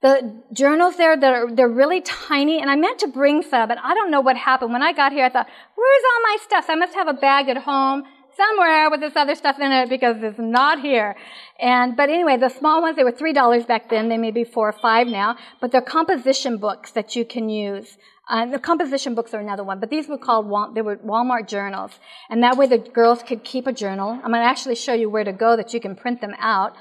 [0.00, 3.94] The journals there, they're, they're really tiny, and I meant to bring some, but I
[3.94, 4.72] don't know what happened.
[4.72, 6.66] When I got here, I thought, where's all my stuff?
[6.68, 8.04] I must have a bag at home
[8.38, 11.16] somewhere with this other stuff in it because it's not here.
[11.58, 14.08] And, but anyway, the small ones, they were $3 back then.
[14.08, 17.98] They may be four or five now, but they're composition books that you can use.
[18.30, 21.92] Uh, the composition books are another one, but these were called, they were Walmart journals.
[22.30, 24.10] And that way the girls could keep a journal.
[24.10, 26.74] I'm going to actually show you where to go that you can print them out.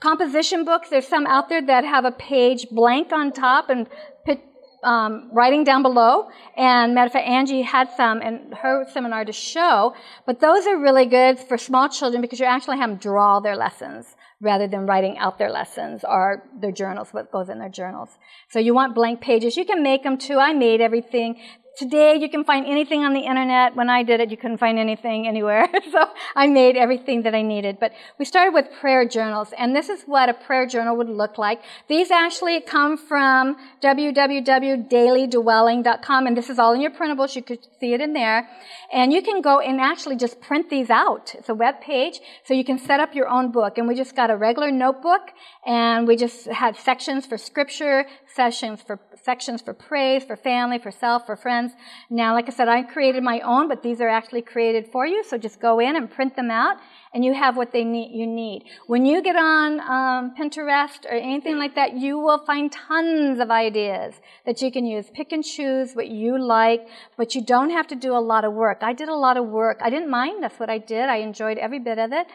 [0.00, 3.86] Composition books, there's some out there that have a page blank on top and
[4.84, 6.28] um, writing down below.
[6.56, 9.94] And matter of fact, Angie had some in her seminar to show.
[10.26, 13.56] But those are really good for small children because you actually have them draw their
[13.56, 18.10] lessons rather than writing out their lessons or their journals, what goes in their journals.
[18.50, 19.56] So you want blank pages.
[19.56, 20.38] You can make them too.
[20.38, 21.40] I made everything.
[21.76, 23.74] Today you can find anything on the internet.
[23.74, 25.68] When I did it, you couldn't find anything anywhere.
[25.90, 26.06] so
[26.36, 27.78] I made everything that I needed.
[27.80, 31.36] But we started with prayer journals, and this is what a prayer journal would look
[31.36, 31.60] like.
[31.88, 37.34] These actually come from www.dailydwelling.com, and this is all in your printables.
[37.34, 38.48] You could see it in there.
[38.92, 41.34] And you can go and actually just print these out.
[41.34, 43.78] It's a web page, so you can set up your own book.
[43.78, 45.32] And we just got a regular notebook,
[45.66, 50.90] and we just had sections for scripture, sessions for sections for praise, for family, for
[50.90, 51.72] self, for friends.
[52.10, 55.22] Now, like I said, I created my own, but these are actually created for you.
[55.24, 56.76] So just go in and print them out
[57.14, 58.64] and you have what they need, you need.
[58.88, 63.52] When you get on um, Pinterest or anything like that, you will find tons of
[63.52, 65.06] ideas that you can use.
[65.14, 68.52] Pick and choose what you like, but you don't have to do a lot of
[68.52, 68.78] work.
[68.82, 69.78] I did a lot of work.
[69.80, 70.42] I didn't mind.
[70.42, 71.08] That's what I did.
[71.08, 72.26] I enjoyed every bit of it.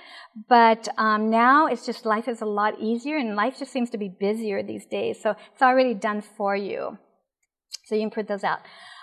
[0.48, 3.98] But um, now it's just life is a lot easier, and life just seems to
[3.98, 5.22] be busier these days.
[5.22, 6.98] So it's already done for you.
[7.84, 8.60] So you can print those out.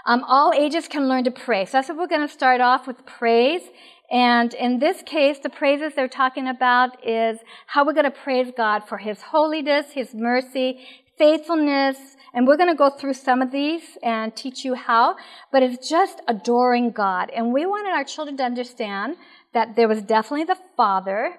[0.07, 1.65] Um, all ages can learn to pray.
[1.65, 3.63] So that's what we're going to start off with praise.
[4.11, 8.53] And in this case, the praises they're talking about is how we're going to praise
[8.57, 10.81] God for His holiness, His mercy,
[11.19, 11.97] faithfulness,
[12.35, 15.17] and we're going to go through some of these and teach you how,
[15.51, 17.31] but it's just adoring God.
[17.35, 19.17] And we wanted our children to understand
[19.55, 21.37] that there was definitely the Father,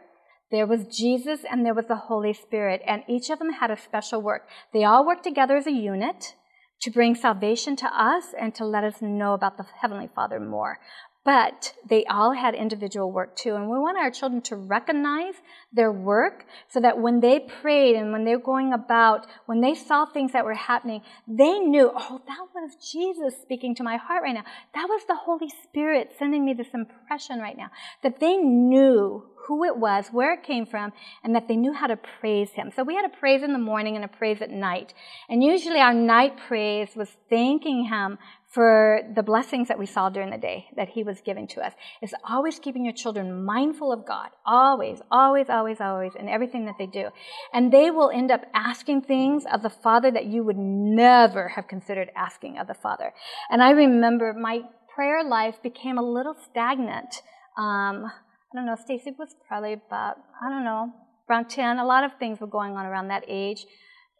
[0.49, 3.77] there was Jesus, and there was the Holy Spirit, and each of them had a
[3.77, 4.47] special work.
[4.73, 6.33] They all worked together as a unit
[6.81, 10.79] to bring salvation to us and to let us know about the Heavenly Father more.
[11.27, 13.55] But they all had individual work too.
[13.55, 15.33] And we want our children to recognize
[15.73, 19.75] their work so that when they prayed and when they were going about, when they
[19.75, 24.23] saw things that were happening, they knew, oh, that was Jesus speaking to my heart
[24.23, 24.45] right now.
[24.73, 27.71] That was the Holy Spirit sending me this impression right now.
[28.03, 31.87] That they knew who it was, where it came from, and that they knew how
[31.87, 32.71] to praise Him.
[32.73, 34.93] So we had a praise in the morning and a praise at night.
[35.29, 38.17] And usually our night praise was thanking Him
[38.57, 41.73] for the blessings that we saw during the day that He was giving to us.
[42.01, 44.29] Is always keeping your children mindful of God.
[44.47, 47.09] Always, always, always, always, in everything that they do.
[47.53, 51.67] And they will end up asking things of the Father that you would never have
[51.67, 53.13] considered asking of the Father.
[53.51, 54.61] And I remember my
[54.95, 57.21] prayer life became a little stagnant.
[57.59, 60.91] Um, I don't know, Stacy was probably about, I don't know,
[61.29, 61.77] around 10.
[61.77, 63.67] A lot of things were going on around that age.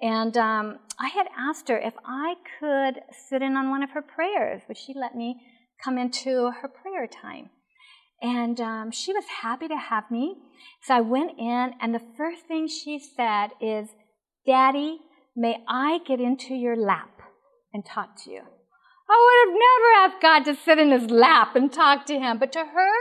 [0.02, 4.02] And um, I had asked her if I could sit in on one of her
[4.02, 4.62] prayers.
[4.68, 5.42] Would she let me
[5.84, 7.50] come into her prayer time?
[8.22, 10.38] And um, she was happy to have me.
[10.82, 13.90] So I went in, and the first thing she said is,
[14.46, 15.00] Daddy,
[15.36, 17.22] may I get into your lap
[17.74, 18.42] and talk to you?
[19.10, 22.40] I would have never asked God to sit in his lap and talk to him,
[22.40, 22.92] but to her,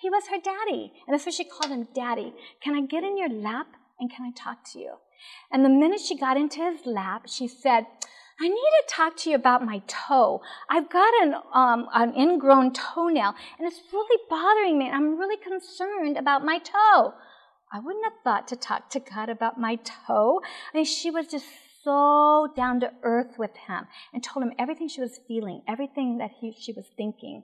[0.00, 0.92] he was her daddy.
[1.06, 2.34] And that's why she called him daddy.
[2.62, 3.68] Can I get in your lap
[4.00, 4.94] and can I talk to you?
[5.50, 7.86] And the minute she got into his lap, she said,
[8.40, 10.40] I need to talk to you about my toe.
[10.68, 14.90] I've got an, um, an ingrown toenail and it's really bothering me.
[14.90, 17.14] I'm really concerned about my toe.
[17.72, 20.40] I wouldn't have thought to talk to God about my toe.
[20.72, 21.46] I mean, she was just
[21.84, 26.30] so down to earth with him and told him everything she was feeling, everything that
[26.40, 27.42] he, she was thinking.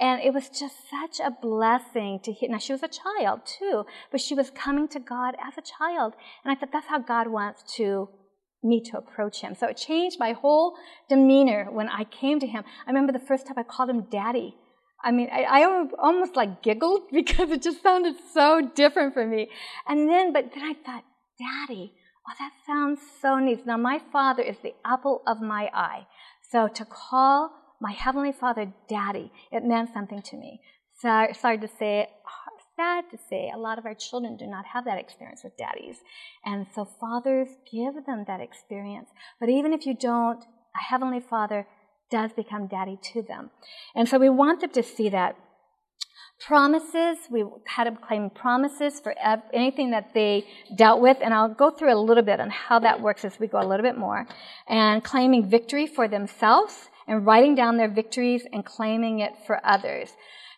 [0.00, 2.50] And it was just such a blessing to hear.
[2.50, 6.14] Now, she was a child too, but she was coming to God as a child.
[6.44, 8.08] And I thought that's how God wants to
[8.62, 9.54] me to approach him.
[9.54, 10.76] So it changed my whole
[11.08, 12.64] demeanor when I came to him.
[12.86, 14.56] I remember the first time I called him daddy.
[15.04, 19.48] I mean, I, I, almost like giggled because it just sounded so different for me.
[19.86, 21.04] And then, but then I thought,
[21.38, 21.92] Daddy,
[22.28, 23.66] Oh, that sounds so neat.
[23.66, 26.06] Now, my Father is the apple of my eye.
[26.50, 30.60] So to call my Heavenly Father Daddy, it meant something to me.
[31.00, 34.66] So, sorry to say, uh, sad to say, a lot of our children do not
[34.66, 35.96] have that experience with daddies.
[36.44, 39.08] And so fathers give them that experience.
[39.40, 41.66] But even if you don't, a Heavenly Father
[42.10, 43.50] does become daddy to them.
[43.94, 45.36] And so we want them to see that
[46.40, 47.18] promises.
[47.30, 49.14] We had them claim promises for
[49.52, 53.00] anything that they dealt with, and I'll go through a little bit on how that
[53.00, 54.26] works as we go a little bit more.
[54.66, 60.10] And claiming victory for themselves and writing down their victories and claiming it for others.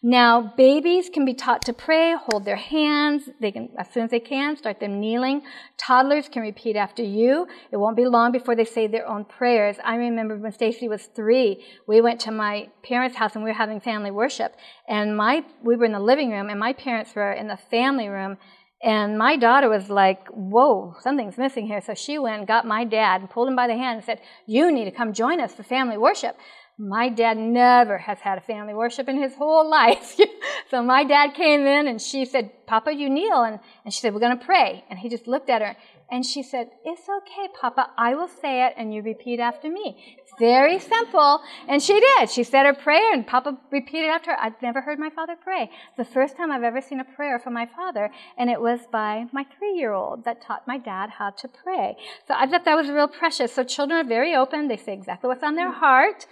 [0.02, 3.28] Now, babies can be taught to pray, hold their hands.
[3.40, 5.42] They can, as soon as they can, start them kneeling.
[5.76, 7.48] Toddlers can repeat after you.
[7.72, 9.76] It won't be long before they say their own prayers.
[9.82, 13.54] I remember when Stacy was three, we went to my parents' house and we were
[13.54, 14.54] having family worship.
[14.88, 18.08] And my, we were in the living room and my parents were in the family
[18.08, 18.38] room.
[18.80, 21.80] And my daughter was like, whoa, something's missing here.
[21.80, 24.20] So she went and got my dad and pulled him by the hand and said,
[24.46, 26.36] you need to come join us for family worship.
[26.80, 30.16] My dad never has had a family worship in his whole life.
[30.70, 33.42] so my dad came in and she said, Papa, you kneel.
[33.42, 34.84] And, and she said, We're going to pray.
[34.88, 35.76] And he just looked at her
[36.10, 37.90] and she said, It's okay, Papa.
[37.98, 40.16] I will say it and you repeat after me.
[40.18, 41.40] It's very simple.
[41.68, 42.30] And she did.
[42.30, 44.40] She said her prayer and Papa repeated after her.
[44.40, 45.64] I'd never heard my father pray.
[45.88, 48.10] It's the first time I've ever seen a prayer from my father.
[48.38, 51.96] And it was by my three year old that taught my dad how to pray.
[52.28, 53.52] So I thought that was real precious.
[53.52, 54.68] So children are very open.
[54.68, 55.80] They say exactly what's on their mm.
[55.80, 56.26] heart.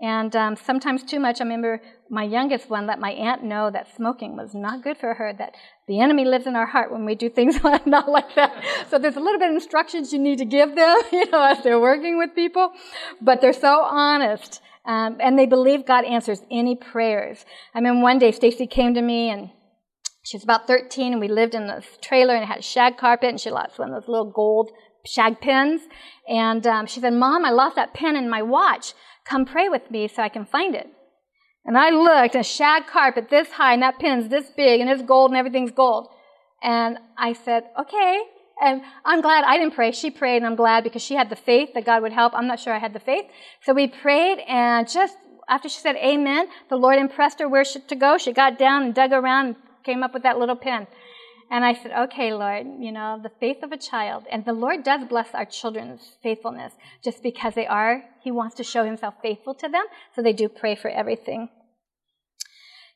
[0.00, 1.40] And um, sometimes too much.
[1.40, 5.14] I remember my youngest one let my aunt know that smoking was not good for
[5.14, 5.54] her, that
[5.88, 8.64] the enemy lives in our heart when we do things not like that.
[8.90, 11.62] So there's a little bit of instructions you need to give them, you know, as
[11.64, 12.72] they're working with people.
[13.20, 14.60] But they're so honest.
[14.86, 17.44] Um, and they believe God answers any prayers.
[17.74, 19.50] I mean, one day Stacy came to me and
[20.22, 23.30] she was about 13 and we lived in this trailer and it had shag carpet
[23.30, 24.70] and she lost one of those little gold
[25.04, 25.82] shag pins.
[26.28, 28.94] And um, she said, Mom, I lost that pin in my watch.
[29.28, 30.88] Come pray with me so I can find it.
[31.64, 35.02] And I looked, a shag carpet this high, and that pin's this big, and it's
[35.02, 36.08] gold, and everything's gold.
[36.62, 38.22] And I said, okay.
[38.60, 39.92] And I'm glad I didn't pray.
[39.92, 42.32] She prayed, and I'm glad because she had the faith that God would help.
[42.34, 43.26] I'm not sure I had the faith.
[43.64, 45.16] So we prayed, and just
[45.48, 48.18] after she said amen, the Lord impressed her where she, to go.
[48.18, 50.86] She got down and dug around and came up with that little pin.
[51.50, 54.24] And I said, okay, Lord, you know, the faith of a child.
[54.30, 58.64] And the Lord does bless our children's faithfulness just because they are, He wants to
[58.64, 59.84] show Himself faithful to them.
[60.14, 61.48] So they do pray for everything.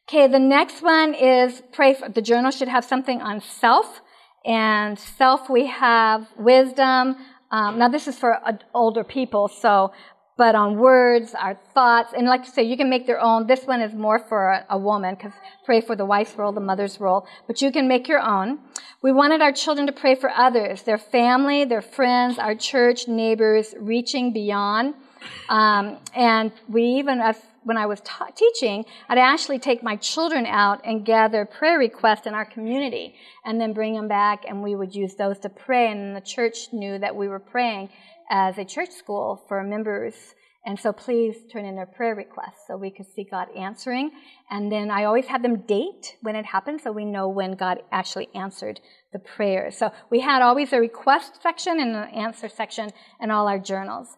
[0.09, 4.01] Okay, the next one is pray for, the journal should have something on self.
[4.45, 7.17] And self, we have wisdom.
[7.51, 8.41] Um, now, this is for
[8.75, 9.93] older people, so
[10.37, 13.47] but on words, our thoughts, and like I say, you can make your own.
[13.47, 15.33] This one is more for a, a woman because
[15.65, 18.59] pray for the wife's role, the mother's role, but you can make your own.
[19.03, 23.75] We wanted our children to pray for others, their family, their friends, our church, neighbors,
[23.79, 24.95] reaching beyond.
[25.49, 30.47] Um, and we even, as when I was ta- teaching, I'd actually take my children
[30.47, 33.15] out and gather prayer requests in our community
[33.45, 35.91] and then bring them back, and we would use those to pray.
[35.91, 37.91] And the church knew that we were praying
[38.31, 40.15] as a church school for members.
[40.65, 44.13] And so please turn in their prayer requests so we could see God answering.
[44.51, 47.83] And then I always had them date when it happened so we know when God
[47.91, 48.81] actually answered
[49.13, 49.71] the prayer.
[49.73, 54.17] So we had always a request section and an answer section in all our journals.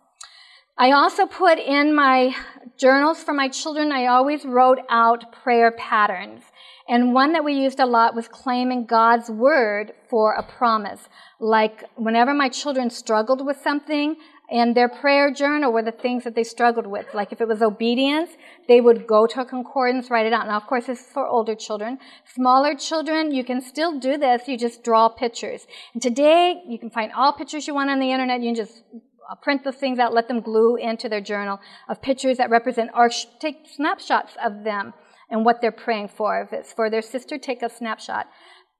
[0.76, 2.34] I also put in my
[2.76, 6.42] journals for my children, I always wrote out prayer patterns.
[6.88, 11.08] And one that we used a lot was claiming God's word for a promise.
[11.40, 14.16] Like whenever my children struggled with something,
[14.50, 17.06] and their prayer journal were the things that they struggled with.
[17.14, 18.30] Like if it was obedience,
[18.68, 20.46] they would go to a concordance, write it out.
[20.46, 21.98] Now, of course, this is for older children.
[22.34, 24.46] Smaller children, you can still do this.
[24.46, 25.66] You just draw pictures.
[25.94, 28.42] And today, you can find all pictures you want on the internet.
[28.42, 28.82] You can just
[29.30, 31.58] uh, print those things out, let them glue into their journal
[31.88, 33.08] of pictures that represent, or
[33.40, 34.92] take snapshots of them
[35.30, 36.40] and what they're praying for.
[36.42, 38.26] If it's for their sister, take a snapshot.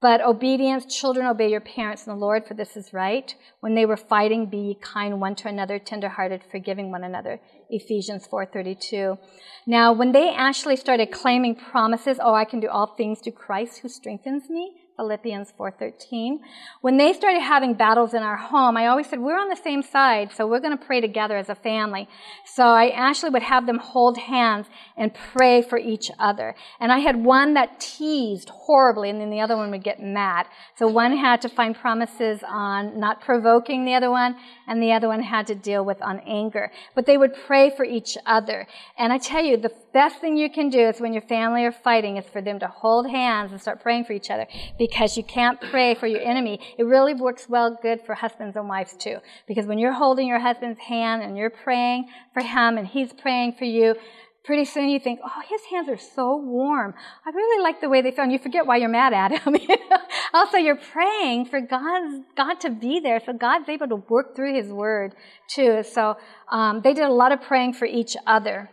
[0.01, 3.34] But obedience, children obey your parents and the Lord, for this is right.
[3.61, 7.40] When they were fighting, be kind one to another, tenderhearted, forgiving one another.
[7.70, 9.18] Ephesians 4:32.
[9.66, 13.78] Now, when they actually started claiming promises, oh, I can do all things through Christ
[13.78, 16.38] who strengthens me, Philippians 4:13.
[16.80, 19.82] When they started having battles in our home, I always said we're on the same
[19.82, 22.09] side, so we're going to pray together as a family.
[22.45, 24.66] So I actually would have them hold hands
[24.97, 26.55] and pray for each other.
[26.78, 30.47] And I had one that teased horribly and then the other one would get mad.
[30.76, 34.36] So one had to find promises on not provoking the other one
[34.68, 36.70] and the other one had to deal with on anger.
[36.95, 38.66] But they would pray for each other.
[38.97, 41.72] And I tell you, the best thing you can do is when your family are
[41.72, 45.22] fighting is for them to hold hands and start praying for each other because you
[45.22, 46.59] can't pray for your enemy.
[46.76, 49.18] It really works well good for husbands and wives too.
[49.47, 53.53] Because when you're holding your husband's hand and you're praying for him and he's praying
[53.53, 53.95] for you,
[54.45, 56.92] pretty soon you think, oh, his hands are so warm.
[57.24, 58.24] I really like the way they feel.
[58.24, 59.57] And you forget why you're mad at him.
[60.34, 63.20] also, you're praying for God's, God to be there.
[63.24, 65.14] So God's able to work through his word
[65.49, 65.82] too.
[65.82, 66.16] So
[66.51, 68.70] um, they did a lot of praying for each other.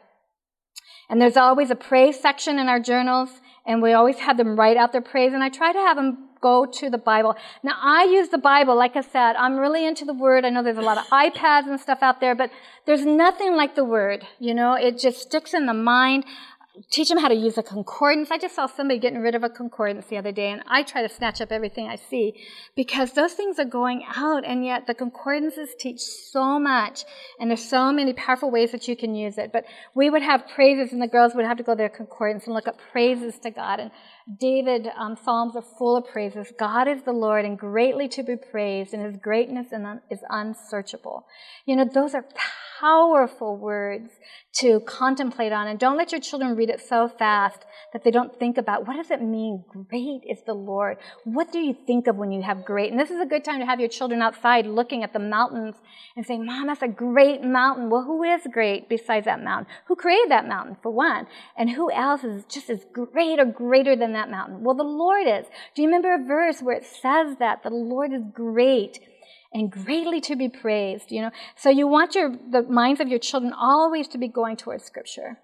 [1.11, 3.29] And there's always a praise section in our journals,
[3.65, 6.29] and we always have them write out their praise, and I try to have them
[6.39, 7.35] go to the Bible.
[7.63, 10.45] Now, I use the Bible, like I said, I'm really into the Word.
[10.45, 12.49] I know there's a lot of iPads and stuff out there, but
[12.85, 14.25] there's nothing like the Word.
[14.39, 16.23] You know, it just sticks in the mind
[16.89, 18.31] teach them how to use a concordance.
[18.31, 21.01] I just saw somebody getting rid of a concordance the other day, and I try
[21.01, 22.33] to snatch up everything I see
[22.75, 27.03] because those things are going out, and yet the concordances teach so much,
[27.39, 29.51] and there's so many powerful ways that you can use it.
[29.51, 29.65] But
[29.95, 32.55] we would have praises, and the girls would have to go to their concordance and
[32.55, 33.81] look up praises to God.
[33.81, 33.91] And
[34.39, 36.53] David, um, Psalms are full of praises.
[36.57, 39.67] God is the Lord and greatly to be praised, and his greatness
[40.09, 41.25] is unsearchable.
[41.65, 44.11] You know, those are powerful words
[44.53, 45.67] to contemplate on.
[45.67, 48.95] And don't let your children read it so fast that they don't think about what
[48.95, 49.63] does it mean?
[49.67, 50.97] Great is the Lord.
[51.23, 52.91] What do you think of when you have great?
[52.91, 55.75] And this is a good time to have your children outside looking at the mountains
[56.15, 57.89] and saying, Mom, that's a great mountain.
[57.89, 59.67] Well, who is great besides that mountain?
[59.87, 61.27] Who created that mountain, for one?
[61.57, 64.63] And who else is just as great or greater than that mountain?
[64.63, 65.45] Well, the Lord is.
[65.75, 67.63] Do you remember a verse where it says that?
[67.63, 68.99] The Lord is great
[69.53, 71.31] and greatly to be praised, you know.
[71.55, 75.37] So you want your, the minds of your children always to be going towards scripture.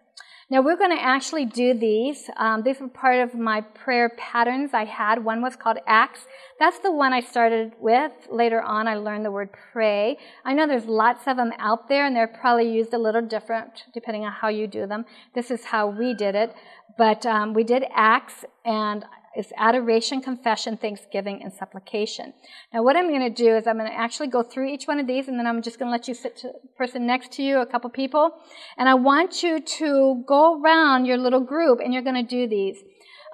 [0.50, 2.30] Now we're going to actually do these.
[2.38, 5.26] Um, these were part of my prayer patterns I had.
[5.26, 6.22] One was called Acts.
[6.58, 8.14] That's the one I started with.
[8.32, 10.18] Later on, I learned the word pray.
[10.46, 13.84] I know there's lots of them out there, and they're probably used a little different
[13.94, 15.04] depending on how you do them.
[15.36, 16.56] This is how we did it.
[16.98, 19.04] But um, we did Acts, and
[19.38, 22.34] is adoration, confession, thanksgiving, and supplication.
[22.74, 25.00] Now, what I'm going to do is I'm going to actually go through each one
[25.00, 27.32] of these, and then I'm just going to let you sit to the person next
[27.34, 28.32] to you, a couple people,
[28.78, 32.48] and I want you to go around your little group, and you're going to do
[32.48, 32.78] these.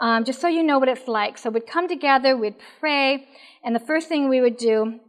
[0.02, 1.38] Um, just so you know what it's like.
[1.38, 3.26] So we'd come together, we'd pray,
[3.64, 5.00] and the first thing we would do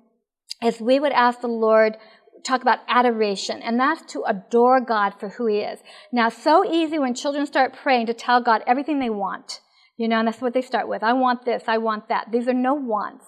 [0.62, 1.96] is we would ask the Lord
[2.44, 5.80] talk about adoration, and that's to adore God for who He is.
[6.12, 9.60] Now, so easy when children start praying to tell God everything they want.
[9.96, 11.02] You know, and that's what they start with.
[11.02, 12.32] I want this, I want that.
[12.32, 13.26] These are no wants.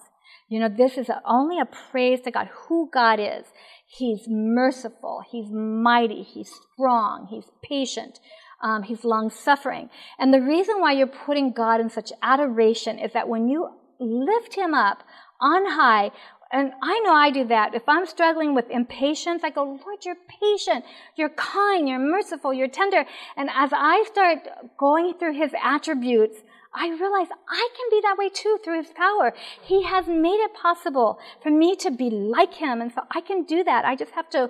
[0.49, 3.45] You know, this is only a praise to God, who God is.
[3.85, 8.19] He's merciful, He's mighty, He's strong, He's patient,
[8.61, 9.89] um, He's long suffering.
[10.19, 14.55] And the reason why you're putting God in such adoration is that when you lift
[14.55, 15.03] Him up
[15.39, 16.11] on high,
[16.51, 17.75] and I know I do that.
[17.75, 20.85] If I'm struggling with impatience, I go, Lord, you're patient,
[21.17, 23.05] you're kind, you're merciful, you're tender.
[23.35, 24.39] And as I start
[24.77, 26.37] going through his attributes,
[26.73, 29.33] I realize I can be that way too through his power.
[29.63, 32.81] He has made it possible for me to be like him.
[32.81, 33.85] And so I can do that.
[33.85, 34.49] I just have to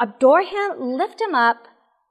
[0.00, 1.68] adore him, lift him up,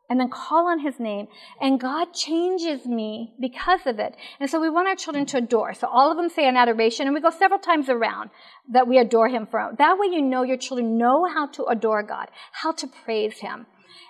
[0.09, 1.27] and then call on his name.
[1.61, 4.15] And God changes me because of it.
[4.39, 5.73] And so we want our children to adore.
[5.73, 8.29] So all of them say an adoration, and we go several times around
[8.71, 9.73] that we adore him for.
[9.77, 13.65] That way you know your children know how to adore God, how to praise him.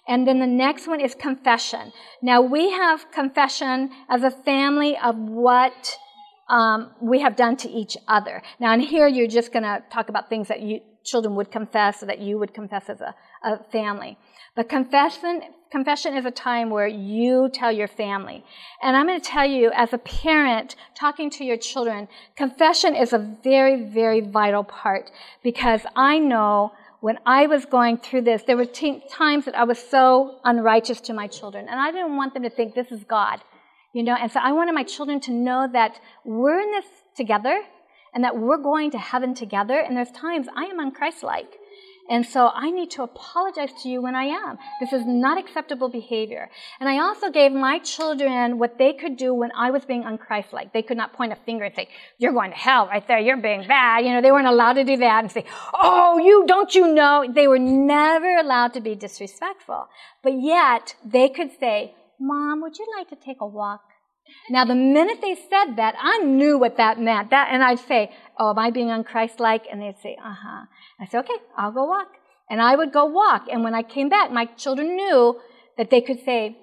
[0.08, 1.92] And then the next one is confession.
[2.22, 5.98] Now we have confession as a family of what
[6.50, 8.42] um, we have done to each other.
[8.60, 12.04] Now in here you're just going to talk about things that you children would confess
[12.04, 14.18] or that you would confess as a, a family.
[14.56, 18.44] But confession, confession is a time where you tell your family.
[18.84, 23.14] And I'm going to tell you, as a parent, talking to your children, confession is
[23.14, 25.10] a very, very vital part
[25.44, 29.64] because I know when I was going through this, there were t- times that I
[29.64, 33.04] was so unrighteous to my children, and I didn't want them to think this is
[33.04, 33.42] God,
[33.94, 34.16] you know.
[34.16, 36.86] And so I wanted my children to know that we're in this
[37.16, 37.62] together,
[38.14, 39.80] and that we're going to heaven together.
[39.80, 41.54] And there's times I am unchristlike,
[42.10, 44.58] and so I need to apologize to you when I am.
[44.80, 46.50] This is not acceptable behavior.
[46.80, 50.72] And I also gave my children what they could do when I was being unchristlike.
[50.72, 53.20] They could not point a finger and say, you're going to hell right there.
[53.20, 54.06] You're being bad.
[54.06, 57.30] You know, they weren't allowed to do that and say, oh, you, don't you know?
[57.30, 59.88] They were never allowed to be disrespectful.
[60.24, 63.82] But yet they could say, mom, would you like to take a walk?
[64.50, 67.32] Now, the minute they said that, I knew what that meant.
[67.32, 70.66] That, and I'd say, "Oh, am I being unchristlike?" And they'd say, "Uh huh."
[71.00, 72.08] I said, "Okay, I'll go walk."
[72.50, 73.48] And I would go walk.
[73.52, 75.40] And when I came back, my children knew
[75.78, 76.58] that they could say,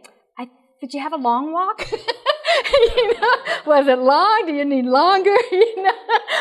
[0.81, 1.91] "Did you have a long walk?"
[2.97, 3.37] you know,
[3.67, 4.45] was it long?
[4.47, 5.37] Do you need longer?
[5.51, 5.99] you know,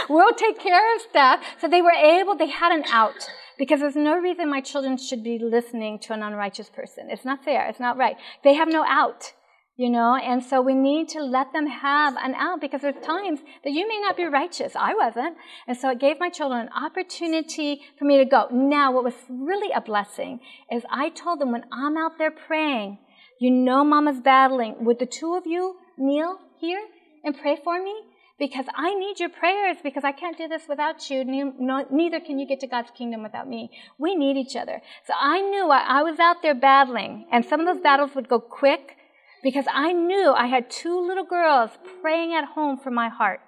[0.09, 1.43] we'll take care of stuff.
[1.59, 2.35] So they were able.
[2.35, 6.23] They had an out because there's no reason my children should be listening to an
[6.23, 7.09] unrighteous person.
[7.09, 7.67] It's not fair.
[7.67, 8.17] It's not right.
[8.43, 9.33] They have no out
[9.75, 13.39] you know and so we need to let them have an out because there's times
[13.63, 15.35] that you may not be righteous i wasn't
[15.67, 19.15] and so it gave my children an opportunity for me to go now what was
[19.29, 20.39] really a blessing
[20.71, 22.97] is i told them when i'm out there praying
[23.39, 26.83] you know mama's battling would the two of you kneel here
[27.23, 27.95] and pray for me
[28.39, 31.23] because I need your prayers because I can't do this without you.
[31.23, 33.69] Neither can you get to God's kingdom without me.
[33.97, 34.81] We need each other.
[35.05, 38.39] So I knew I, was out there battling, and some of those battles would go
[38.39, 38.97] quick,
[39.43, 41.71] because I knew I had two little girls
[42.01, 43.41] praying at home for my heart.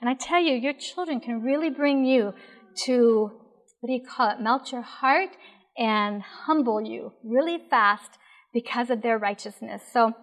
[0.00, 2.32] And I tell you, your children can really bring you
[2.84, 3.30] to,
[3.80, 5.30] what do you call it, melt your heart
[5.76, 8.18] and humble you really fast
[8.52, 9.82] because of their righteousness.
[9.92, 10.14] So,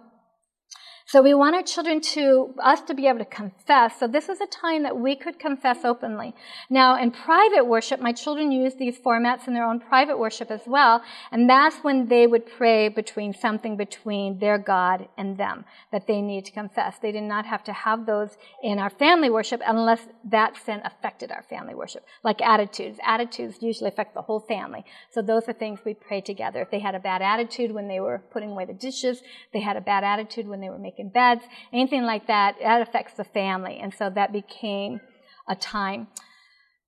[1.11, 3.97] so we want our children to, us to be able to confess.
[3.99, 6.35] So this is a time that we could confess openly.
[6.69, 10.61] Now, in private worship, my children use these formats in their own private worship as
[10.67, 11.01] well.
[11.31, 16.21] And that's when they would pray between something between their God and them that they
[16.21, 16.99] need to confess.
[16.99, 21.31] They did not have to have those in our family worship unless that sin affected
[21.31, 22.05] our family worship.
[22.23, 22.99] Like attitudes.
[23.03, 24.85] Attitudes usually affect the whole family.
[25.09, 26.61] So those are things we pray together.
[26.61, 29.75] If they had a bad attitude when they were putting away the dishes, they had
[29.75, 31.41] a bad attitude when they were making in beds,
[31.73, 33.79] anything like that, that affects the family.
[33.81, 35.01] And so that became
[35.47, 36.07] a time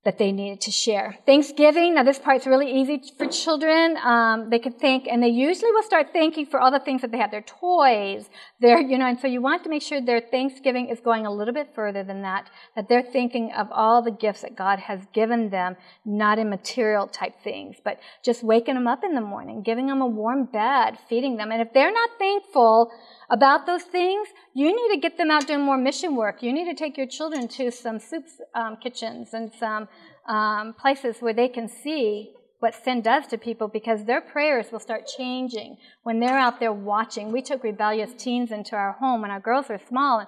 [0.04, 1.20] that they needed to share.
[1.28, 3.98] Thanksgiving, now this part's really easy for children.
[3.98, 7.12] Um, they can think, and they usually will start thanking for all the things that
[7.12, 8.28] they have, their toys,
[8.60, 11.32] their, you know, and so you want to make sure their Thanksgiving is going a
[11.32, 15.02] little bit further than that, that they're thinking of all the gifts that God has
[15.14, 19.62] given them, not in material type things, but just waking them up in the morning,
[19.62, 21.52] giving them a warm bed, feeding them.
[21.52, 22.92] And if they're not thankful
[23.32, 26.44] about those things, you need to get them out doing more mission work.
[26.44, 29.88] You need to take your children to some soup um, kitchens and some
[30.28, 34.80] um, places where they can see what sin does to people because their prayers will
[34.80, 37.32] start changing when they're out there watching.
[37.32, 40.20] We took rebellious teens into our home when our girls were small.
[40.20, 40.28] And,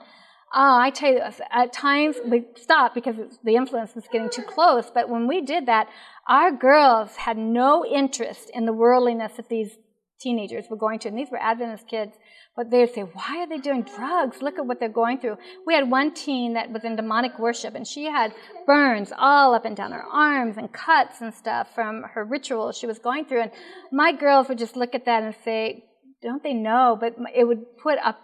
[0.55, 1.19] oh, I tell you,
[1.51, 4.89] at times we stopped because the influence was getting too close.
[4.89, 5.89] But when we did that,
[6.27, 9.77] our girls had no interest in the worldliness that these
[10.19, 12.15] teenagers were going to, and these were Adventist kids,
[12.55, 14.41] but they'd say, Why are they doing drugs?
[14.41, 15.37] Look at what they're going through.
[15.65, 18.33] We had one teen that was in demonic worship, and she had
[18.65, 22.87] burns all up and down her arms and cuts and stuff from her rituals she
[22.87, 23.41] was going through.
[23.41, 23.51] And
[23.91, 25.85] my girls would just look at that and say,
[26.21, 26.97] Don't they know?
[26.99, 28.21] But it would put up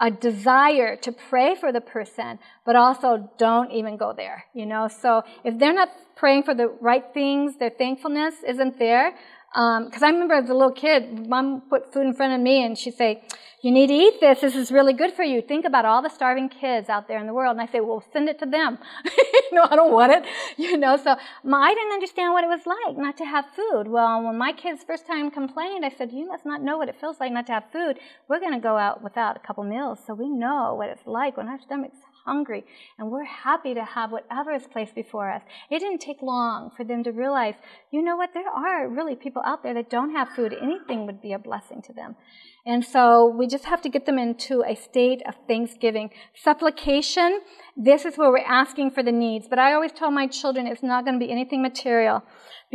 [0.00, 4.88] a desire to pray for the person, but also don't even go there, you know?
[4.88, 9.14] So if they're not praying for the right things, their thankfulness isn't there,
[9.52, 12.64] because um, I remember as a little kid, mom put food in front of me
[12.64, 13.22] and she'd say,
[13.62, 14.40] You need to eat this.
[14.40, 15.40] This is really good for you.
[15.40, 17.56] Think about all the starving kids out there in the world.
[17.56, 18.78] And I say, Well, send it to them.
[19.52, 20.24] no, I don't want it.
[20.58, 23.88] You know, so my, I didn't understand what it was like not to have food.
[23.88, 27.00] Well, when my kids first time complained, I said, You must not know what it
[27.00, 27.98] feels like not to have food.
[28.28, 30.00] We're going to go out without a couple meals.
[30.06, 32.64] So we know what it's like when our stomach's hungry,
[32.98, 35.42] and we're happy to have whatever is placed before us.
[35.70, 37.54] It didn't take long for them to realize,
[37.90, 40.54] you know what, there are really people out there that don't have food.
[40.60, 42.16] Anything would be a blessing to them.
[42.66, 46.10] And so we just have to get them into a state of thanksgiving.
[46.34, 47.40] Supplication,
[47.76, 49.46] this is where we're asking for the needs.
[49.48, 52.24] But I always tell my children it's not going to be anything material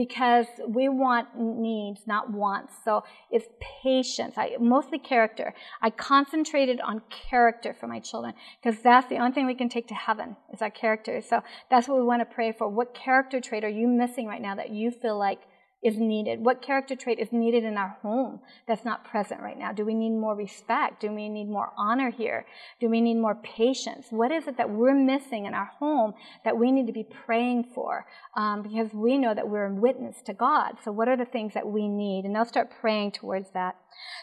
[0.05, 2.73] because we want needs, not wants.
[2.83, 3.45] So it's
[3.83, 5.53] patience, I, mostly character.
[5.79, 9.87] I concentrated on character for my children because that's the only thing we can take
[9.89, 11.21] to heaven is our character.
[11.21, 12.67] So that's what we want to pray for.
[12.67, 15.41] What character trait are you missing right now that you feel like
[15.83, 16.43] is needed?
[16.43, 19.71] What character trait is needed in our home that's not present right now?
[19.71, 21.01] Do we need more respect?
[21.01, 22.45] Do we need more honor here?
[22.79, 24.07] Do we need more patience?
[24.11, 26.13] What is it that we're missing in our home
[26.45, 28.05] that we need to be praying for?
[28.35, 30.77] Um, because we know that we're a witness to God.
[30.83, 32.25] So, what are the things that we need?
[32.25, 33.75] And they'll start praying towards that.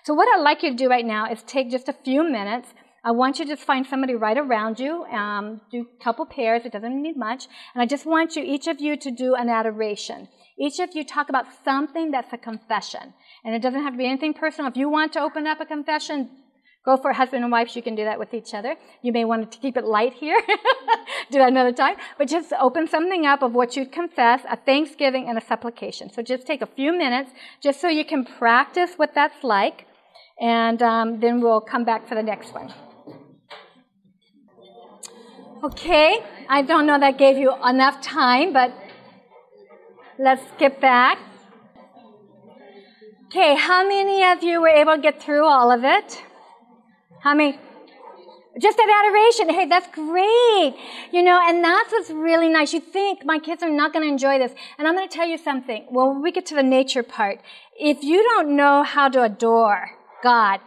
[0.04, 2.72] So, what I'd like you to do right now is take just a few minutes.
[3.08, 5.04] I want you to find somebody right around you.
[5.04, 6.66] Um, do a couple pairs.
[6.66, 7.46] It doesn't need much.
[7.72, 10.28] And I just want you, each of you, to do an adoration.
[10.58, 13.14] Each of you talk about something that's a confession.
[13.46, 14.70] And it doesn't have to be anything personal.
[14.70, 16.28] If you want to open up a confession,
[16.84, 17.74] go for husband and wife.
[17.74, 18.76] You can do that with each other.
[19.00, 20.38] You may want to keep it light here.
[21.30, 21.96] do that another time.
[22.18, 26.12] But just open something up of what you'd confess, a thanksgiving and a supplication.
[26.12, 27.30] So just take a few minutes
[27.62, 29.86] just so you can practice what that's like.
[30.38, 32.70] And um, then we'll come back for the next one.
[35.62, 38.72] Okay, I don't know that gave you enough time, but
[40.20, 41.16] Let's skip back.
[43.26, 46.24] Okay, how many of you were able to get through all of it?
[47.20, 47.56] How many?
[48.60, 49.48] Just that adoration.
[49.54, 50.74] Hey, that's great.
[51.12, 52.72] You know, and that's what's really nice.
[52.72, 54.52] You think my kids are not going to enjoy this.
[54.76, 55.86] And I'm going to tell you something.
[55.88, 57.38] Well, when we get to the nature part,
[57.78, 59.90] if you don't know how to adore
[60.24, 60.58] God,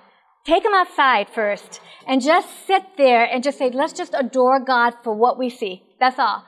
[0.45, 4.93] take them outside first and just sit there and just say, let's just adore God
[5.03, 5.83] for what we see.
[5.99, 6.45] That's all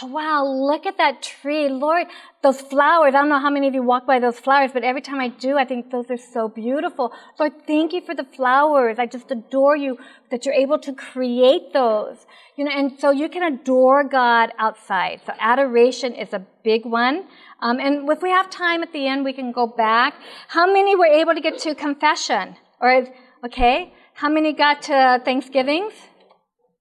[0.00, 1.68] oh, wow, look at that tree.
[1.68, 2.06] Lord,
[2.42, 3.14] those flowers.
[3.14, 5.28] I don't know how many of you walk by those flowers, but every time I
[5.28, 7.12] do, I think those are so beautiful.
[7.38, 8.98] Lord, thank you for the flowers.
[8.98, 9.98] I just adore you
[10.30, 12.26] that you're able to create those.
[12.56, 15.20] You know, and so you can adore God outside.
[15.26, 17.24] So adoration is a big one.
[17.60, 20.14] Um, and if we have time at the end, we can go back.
[20.48, 22.56] How many were able to get to confession?
[22.80, 23.06] Or,
[23.46, 23.92] okay.
[24.14, 25.92] How many got to Thanksgivings?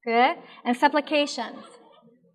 [0.06, 0.36] Good.
[0.66, 1.64] And supplications?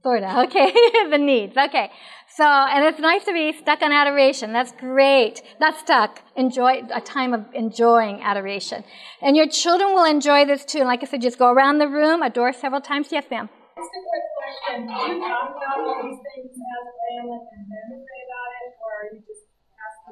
[0.03, 0.37] Sort of.
[0.47, 0.73] Okay.
[1.11, 1.57] the needs.
[1.57, 1.91] Okay.
[2.29, 4.53] So, and it's nice to be stuck on adoration.
[4.53, 5.43] That's great.
[5.61, 6.23] Not stuck.
[6.37, 8.85] Enjoy a time of enjoying adoration.
[9.23, 10.85] And your children will enjoy this too.
[10.85, 13.09] Like I said, just go around the room, adore several times.
[13.11, 13.49] Yes, ma'am.
[13.77, 14.87] Just a quick question.
[14.87, 18.97] Do you talk about all these things as a family and then about it, or
[19.13, 19.47] you just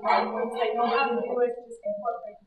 [0.03, 2.44] them do it, just incorporate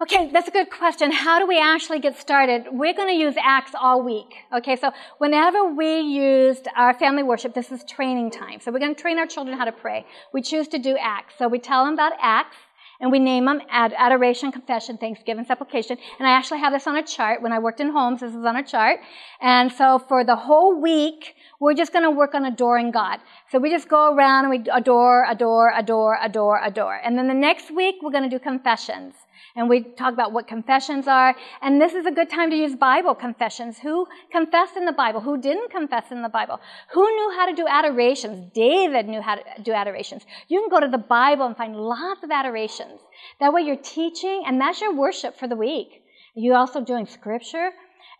[0.00, 1.10] Okay, that's a good question.
[1.10, 2.66] How do we actually get started?
[2.70, 4.32] We're going to use Acts all week.
[4.56, 8.60] Okay, so whenever we used our family worship, this is training time.
[8.60, 10.06] So we're going to train our children how to pray.
[10.32, 11.34] We choose to do Acts.
[11.36, 12.56] So we tell them about Acts
[13.00, 15.98] and we name them ad- adoration, confession, thanksgiving, supplication.
[16.18, 17.42] And I actually have this on a chart.
[17.42, 19.00] When I worked in homes, this is on a chart.
[19.40, 23.20] And so for the whole week, we're just going to work on adoring God.
[23.50, 27.00] So we just go around and we adore, adore, adore, adore, adore.
[27.04, 29.14] And then the next week, we're going to do confessions
[29.58, 31.34] and we talk about what confessions are.
[31.60, 33.78] And this is a good time to use Bible confessions.
[33.78, 35.20] Who confessed in the Bible?
[35.20, 36.60] Who didn't confess in the Bible?
[36.92, 38.52] Who knew how to do adorations?
[38.54, 40.24] David knew how to do adorations.
[40.46, 43.00] You can go to the Bible and find lots of adorations.
[43.40, 46.02] That way you're teaching, and that's your worship for the week.
[46.34, 47.70] You're also doing scripture.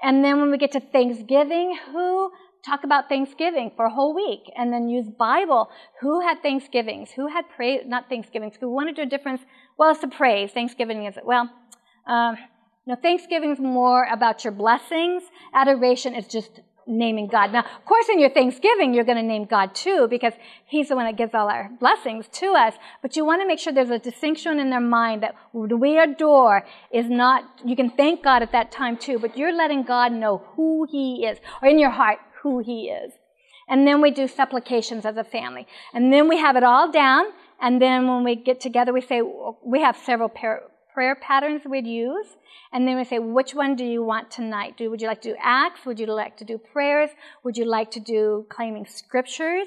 [0.03, 2.33] And then when we get to Thanksgiving, who
[2.69, 5.71] talk about Thanksgiving for a whole week and then use Bible.
[6.01, 7.11] Who had Thanksgivings?
[7.17, 7.83] Who had praise?
[7.87, 8.55] Not Thanksgivings.
[8.61, 9.43] Who wanted to do a difference?
[9.79, 10.51] Well, it's the praise.
[10.51, 11.51] Thanksgiving is, well,
[12.07, 12.37] um,
[12.87, 15.23] no, Thanksgiving is more about your blessings.
[15.53, 17.53] Adoration is just naming God.
[17.53, 20.33] Now, of course, in your Thanksgiving, you're going to name God too, because
[20.67, 22.75] He's the one that gives all our blessings to us.
[23.03, 26.65] But you want to make sure there's a distinction in their mind that we adore
[26.91, 30.43] is not, you can thank God at that time too, but you're letting God know
[30.55, 33.13] who He is, or in your heart, who He is.
[33.69, 35.67] And then we do supplications as a family.
[35.93, 37.27] And then we have it all down.
[37.61, 39.21] And then when we get together, we say,
[39.65, 42.27] we have several prayer patterns we'd use.
[42.73, 44.77] And then we say, which one do you want tonight?
[44.77, 45.85] Do, would you like to do acts?
[45.85, 47.11] Would you like to do prayers?
[47.45, 49.67] Would you like to do claiming scriptures?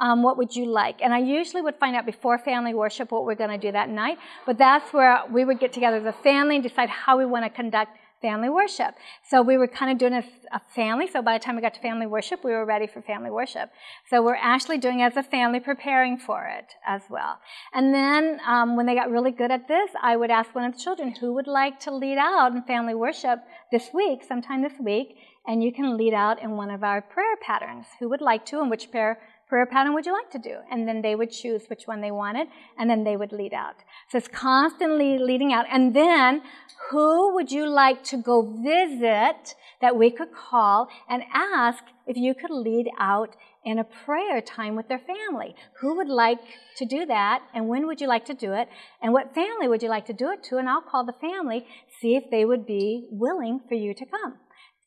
[0.00, 1.00] Um, what would you like?
[1.02, 3.88] And I usually would find out before family worship what we're going to do that
[3.88, 4.18] night.
[4.46, 7.44] But that's where we would get together as a family and decide how we want
[7.44, 8.94] to conduct family worship.
[9.28, 11.06] So we were kind of doing a, a, family.
[11.08, 13.70] So by the time we got to family worship, we were ready for family worship.
[14.08, 17.40] So we're actually doing as a family, preparing for it as well.
[17.74, 20.74] And then um, when they got really good at this, I would ask one of
[20.74, 24.78] the children who would like to lead out in family worship this week, sometime this
[24.80, 25.16] week,
[25.46, 27.86] and you can lead out in one of our prayer patterns.
[27.98, 29.18] Who would like to, and which prayer
[29.52, 30.56] prayer pattern would you like to do?
[30.70, 32.48] And then they would choose which one they wanted,
[32.78, 33.74] and then they would lead out.
[34.08, 35.66] So it's constantly leading out.
[35.70, 36.40] And then
[36.88, 42.32] who would you like to go visit that we could call and ask if you
[42.34, 45.54] could lead out in a prayer time with their family?
[45.80, 46.40] Who would like
[46.78, 47.42] to do that?
[47.52, 48.70] And when would you like to do it?
[49.02, 50.56] And what family would you like to do it to?
[50.56, 51.66] And I'll call the family,
[52.00, 54.38] see if they would be willing for you to come.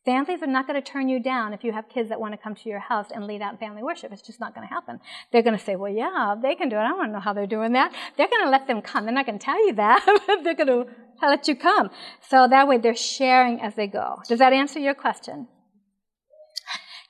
[0.05, 2.37] Families are not going to turn you down if you have kids that want to
[2.37, 4.11] come to your house and lead out family worship.
[4.11, 4.99] It's just not going to happen.
[5.31, 6.79] They're going to say, well, yeah, they can do it.
[6.79, 7.91] I want to know how they're doing that.
[8.15, 9.05] They're going to let them come.
[9.05, 10.05] They're not going to tell you that.
[10.43, 10.87] they're going to
[11.23, 11.89] let you come.
[12.29, 14.21] So that way they're sharing as they go.
[14.27, 15.47] Does that answer your question?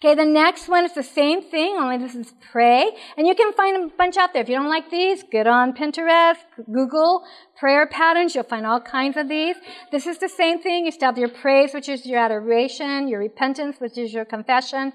[0.04, 2.92] Okay, the next one is the same thing, only this is pray.
[3.18, 4.42] And you can find a bunch out there.
[4.42, 6.36] If you don't like these, get on Pinterest,
[6.70, 7.24] Google
[7.58, 8.36] prayer patterns.
[8.36, 9.56] You'll find all kinds of these.
[9.92, 10.86] This is the same thing.
[10.86, 14.92] You still have your praise, which is your adoration, your repentance, which is your confession,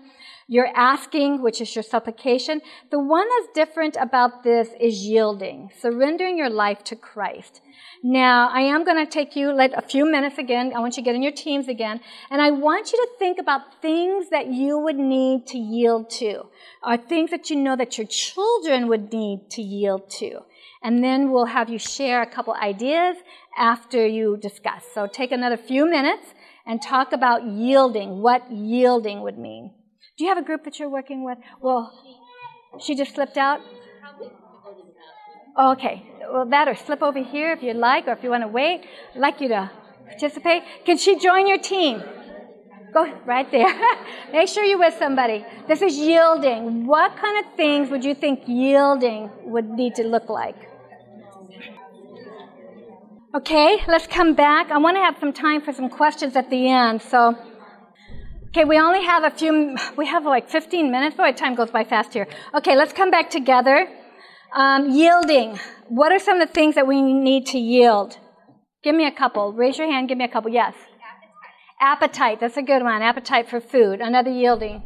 [0.51, 2.61] your asking, which is your supplication.
[2.91, 7.61] The one that's different about this is yielding, surrendering your life to Christ.
[8.03, 10.73] Now, I am going to take you like a few minutes again.
[10.75, 12.01] I want you to get in your teams again.
[12.33, 16.47] And I want you to think about things that you would need to yield to,
[16.83, 20.41] or things that you know that your children would need to yield to.
[20.83, 23.19] And then we'll have you share a couple ideas
[23.57, 24.83] after you discuss.
[24.95, 26.35] So take another few minutes
[26.67, 29.75] and talk about yielding, what yielding would mean.
[30.21, 31.39] Do you have a group that you're working with?
[31.63, 31.91] Well,
[32.79, 33.63] she just slipped out?
[35.59, 38.49] Okay, well, that or slip over here if you'd like, or if you want to
[38.49, 38.83] wait.
[39.15, 39.71] I'd like you to
[40.05, 40.63] participate.
[40.85, 42.03] Can she join your team?
[42.93, 43.75] Go right there.
[44.33, 45.43] Make sure you're with somebody.
[45.67, 46.87] This is yielding.
[46.87, 50.69] What kind of things would you think yielding would need to look like?
[53.35, 54.71] Okay, let's come back.
[54.71, 57.01] I want to have some time for some questions at the end.
[57.01, 57.39] So,
[58.51, 61.17] okay, we only have a few, we have like 15 minutes.
[61.17, 62.27] Boy, time goes by fast here.
[62.55, 63.89] Okay, let's come back together.
[64.55, 65.59] Um, yielding.
[65.89, 68.19] What are some of the things that we need to yield?
[68.83, 69.53] Give me a couple.
[69.53, 70.09] Raise your hand.
[70.09, 70.51] Give me a couple.
[70.51, 70.75] Yes.
[71.81, 71.81] Appetite.
[71.81, 72.41] Appetite.
[72.41, 73.03] That's a good one.
[73.03, 74.01] Appetite for food.
[74.01, 74.83] Another yielding.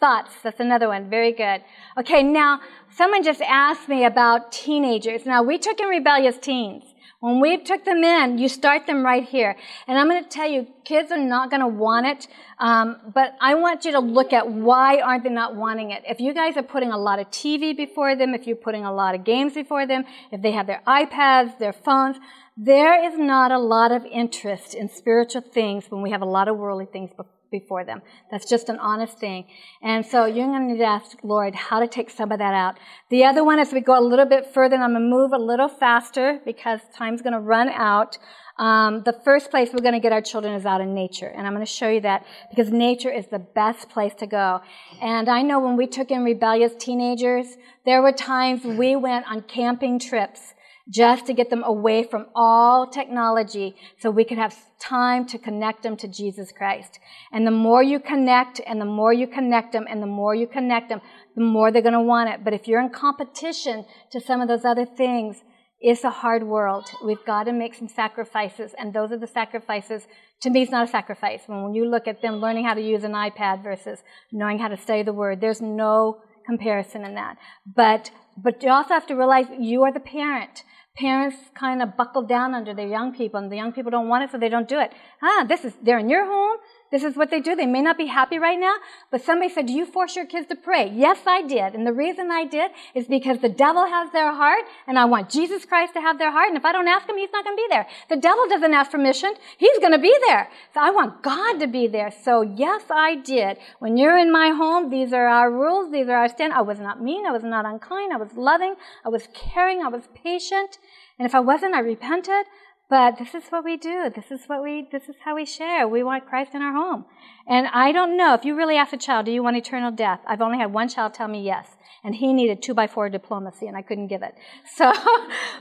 [0.00, 0.32] Thoughts.
[0.42, 1.10] That's another one.
[1.10, 1.62] Very good.
[1.98, 2.60] Okay, now,
[2.96, 5.26] someone just asked me about teenagers.
[5.26, 6.84] Now, we took in rebellious teens.
[7.22, 9.54] When we took them in, you start them right here.
[9.86, 12.26] And I'm going to tell you, kids are not going to want it,
[12.58, 16.02] um, but I want you to look at why aren't they not wanting it.
[16.04, 18.92] If you guys are putting a lot of TV before them, if you're putting a
[18.92, 22.16] lot of games before them, if they have their iPads, their phones,
[22.56, 26.48] there is not a lot of interest in spiritual things when we have a lot
[26.48, 28.02] of worldly things before before them.
[28.32, 29.46] That's just an honest thing.
[29.80, 32.54] And so you're going to need to ask Lord how to take some of that
[32.54, 32.78] out.
[33.10, 35.32] The other one, as we go a little bit further, and I'm going to move
[35.32, 38.18] a little faster because time's going to run out.
[38.58, 41.28] Um, the first place we're going to get our children is out in nature.
[41.28, 44.60] And I'm going to show you that because nature is the best place to go.
[45.00, 49.42] And I know when we took in rebellious teenagers, there were times we went on
[49.42, 50.54] camping trips
[50.90, 55.82] just to get them away from all technology so we could have time to connect
[55.82, 56.98] them to Jesus Christ.
[57.32, 60.46] And the more you connect and the more you connect them and the more you
[60.46, 61.00] connect them,
[61.36, 62.44] the more they're going to want it.
[62.44, 65.42] But if you're in competition to some of those other things,
[65.84, 66.88] it's a hard world.
[67.04, 70.06] We've got to make some sacrifices, and those are the sacrifices.
[70.42, 71.42] To me, it's not a sacrifice.
[71.46, 74.76] When you look at them learning how to use an iPad versus knowing how to
[74.76, 77.36] study the Word, there's no comparison in that.
[77.66, 80.64] But but you also have to realize you are the parent
[80.96, 84.24] parents kind of buckle down under their young people, and the young people don't want
[84.24, 84.92] it, so they don't do it.
[85.22, 86.58] Ah, this is they're in your home.
[86.92, 87.56] This is what they do.
[87.56, 88.74] They may not be happy right now,
[89.10, 90.92] but somebody said, do you force your kids to pray?
[90.94, 91.74] Yes, I did.
[91.74, 95.30] And the reason I did is because the devil has their heart and I want
[95.30, 96.48] Jesus Christ to have their heart.
[96.48, 97.86] And if I don't ask him, he's not going to be there.
[98.10, 99.32] The devil doesn't ask permission.
[99.56, 100.50] He's going to be there.
[100.74, 102.10] So I want God to be there.
[102.10, 103.56] So yes, I did.
[103.78, 105.90] When you're in my home, these are our rules.
[105.90, 106.58] These are our standards.
[106.58, 107.24] I was not mean.
[107.24, 108.12] I was not unkind.
[108.12, 108.74] I was loving.
[109.02, 109.80] I was caring.
[109.80, 110.76] I was patient.
[111.18, 112.44] And if I wasn't, I repented.
[112.92, 114.10] But this is what we do.
[114.14, 115.88] This is what we, this is how we share.
[115.88, 117.06] We want Christ in our home.
[117.46, 120.20] And I don't know, if you really ask a child, do you want eternal death?
[120.26, 121.66] I've only had one child tell me yes.
[122.04, 124.34] And he needed two by four diplomacy and I couldn't give it.
[124.76, 124.92] So,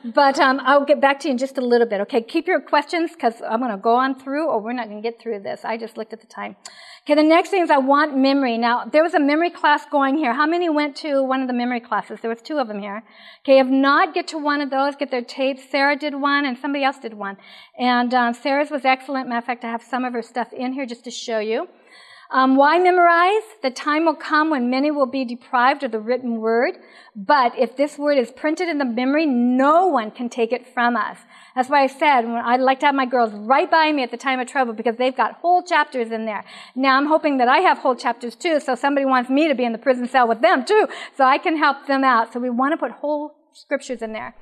[0.04, 2.02] but, um, I'll get back to you in just a little bit.
[2.02, 2.22] Okay.
[2.22, 5.10] Keep your questions because I'm going to go on through or we're not going to
[5.10, 5.64] get through this.
[5.64, 6.58] I just looked at the time.
[7.04, 8.60] Okay, the next thing is I want memory.
[8.60, 10.36] Now, there was a memory class going here.
[10.36, 12.20] How many went to one of the memory classes?
[12.22, 13.02] There was two of them here.
[13.44, 15.64] Okay, if not, get to one of those, get their tapes.
[15.68, 17.38] Sarah did one and somebody else did one.
[17.80, 19.28] And um, Sarah's was excellent.
[19.28, 21.68] Matter of fact, I have some of her stuff in here just to show you.
[22.32, 23.44] Um, why memorize?
[23.62, 26.78] The time will come when many will be deprived of the written word.
[27.14, 30.96] But if this word is printed in the memory, no one can take it from
[30.96, 31.18] us.
[31.56, 34.18] That's why I said I'd like to have my girls right by me at the
[34.18, 36.46] time of trouble because they've got whole chapters in there.
[36.74, 39.66] Now I'm hoping that I have whole chapters too, so somebody wants me to be
[39.66, 42.32] in the prison cell with them too, so I can help them out.
[42.32, 44.34] So we want to put whole scriptures in there.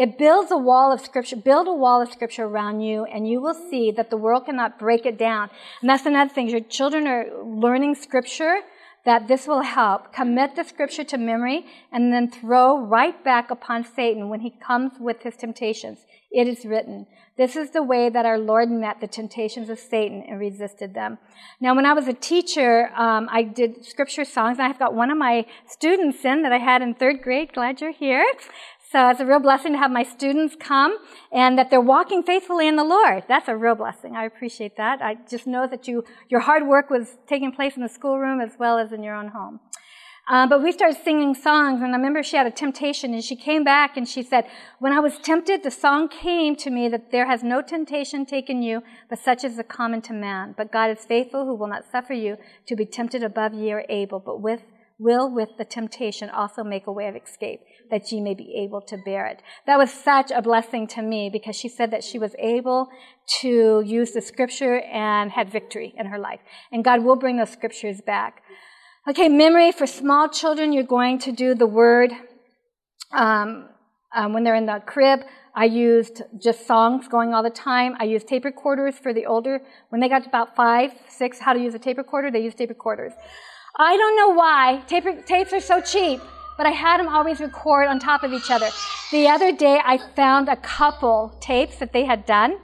[0.00, 3.38] It builds a wall of scripture, build a wall of scripture around you, and you
[3.38, 5.50] will see that the world cannot break it down.
[5.82, 6.48] And that's another thing.
[6.48, 8.60] Your children are learning scripture
[9.04, 10.10] that this will help.
[10.14, 14.92] Commit the scripture to memory and then throw right back upon Satan when he comes
[14.98, 16.06] with his temptations.
[16.30, 17.06] It is written.
[17.36, 21.18] This is the way that our Lord met the temptations of Satan and resisted them.
[21.60, 24.58] Now, when I was a teacher, um, I did scripture songs.
[24.58, 27.52] I've got one of my students in that I had in third grade.
[27.52, 28.24] Glad you're here.
[28.90, 30.98] So it's a real blessing to have my students come
[31.30, 33.22] and that they're walking faithfully in the Lord.
[33.28, 34.16] That's a real blessing.
[34.16, 35.00] I appreciate that.
[35.00, 38.54] I just know that you, your hard work was taking place in the schoolroom as
[38.58, 39.60] well as in your own home.
[40.28, 43.34] Uh, but we started singing songs, and I remember she had a temptation, and she
[43.34, 44.44] came back and she said,
[44.78, 48.62] When I was tempted, the song came to me that there has no temptation taken
[48.62, 50.54] you, but such is the common to man.
[50.56, 52.36] But God is faithful, who will not suffer you
[52.66, 54.60] to be tempted above ye are able, but with
[55.00, 57.60] will with the temptation also make a way of escape,
[57.90, 59.42] that ye may be able to bear it.
[59.66, 62.88] That was such a blessing to me because she said that she was able
[63.40, 66.40] to use the scripture and had victory in her life.
[66.72, 68.42] And God will bring those scriptures back.
[69.08, 72.12] Okay, memory for small children, you're going to do the word.
[73.12, 73.68] Um,
[74.14, 75.20] um, when they're in the crib,
[75.54, 77.96] I used just songs going all the time.
[77.98, 79.60] I used tape recorders for the older.
[79.88, 82.58] When they got to about five, six, how to use a tape recorder, they used
[82.58, 83.12] tape recorders.
[83.76, 84.82] I don't know why.
[84.86, 86.20] Tape, tapes are so cheap,
[86.60, 88.68] but I had them always record on top of each other.
[89.12, 92.58] The other day, I found a couple tapes that they had done,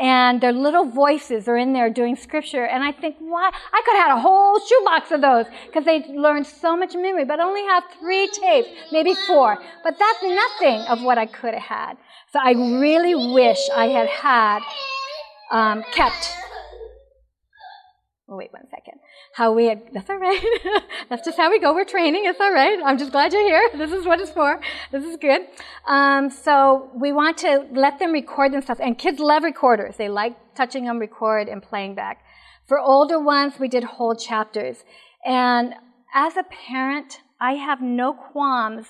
[0.00, 2.66] and their little voices are in there doing scripture.
[2.66, 3.52] And I think, why?
[3.72, 7.24] I could have had a whole shoebox of those because they learned so much memory,
[7.24, 9.56] but only have three tapes, maybe four.
[9.84, 11.94] But that's nothing of what I could have had.
[12.32, 14.60] So I really wish I had had
[15.52, 16.34] um, kept.
[18.28, 18.98] Oh, wait one second
[19.36, 20.42] how we that's all right.
[21.10, 21.74] that's just how we go.
[21.74, 22.22] We're training.
[22.24, 22.78] It's all right.
[22.82, 23.68] I'm just glad you're here.
[23.76, 24.60] This is what it's for.
[24.90, 25.42] This is good.
[25.86, 28.80] Um, so we want to let them record themselves.
[28.80, 29.96] And kids love recorders.
[29.96, 32.24] They like touching them, record, and playing back.
[32.66, 34.78] For older ones, we did whole chapters.
[35.24, 35.74] And
[36.14, 38.86] as a parent, I have no qualms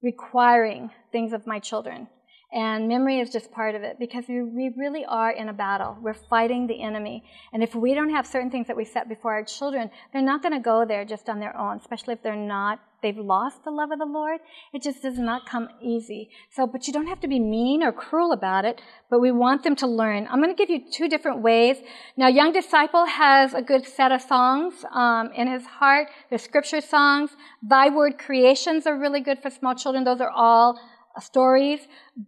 [0.00, 2.06] requiring things of my children.
[2.50, 5.98] And memory is just part of it because we, we really are in a battle.
[6.00, 7.22] We're fighting the enemy.
[7.52, 10.40] And if we don't have certain things that we set before our children, they're not
[10.40, 13.70] going to go there just on their own, especially if they're not, they've lost the
[13.70, 14.40] love of the Lord.
[14.72, 16.30] It just does not come easy.
[16.50, 18.80] So, but you don't have to be mean or cruel about it,
[19.10, 20.26] but we want them to learn.
[20.30, 21.76] I'm going to give you two different ways.
[22.16, 26.08] Now, Young Disciple has a good set of songs um, in his heart.
[26.30, 27.30] There's scripture songs.
[27.62, 30.04] Thy Word creations are really good for small children.
[30.04, 30.80] Those are all
[31.20, 31.80] stories,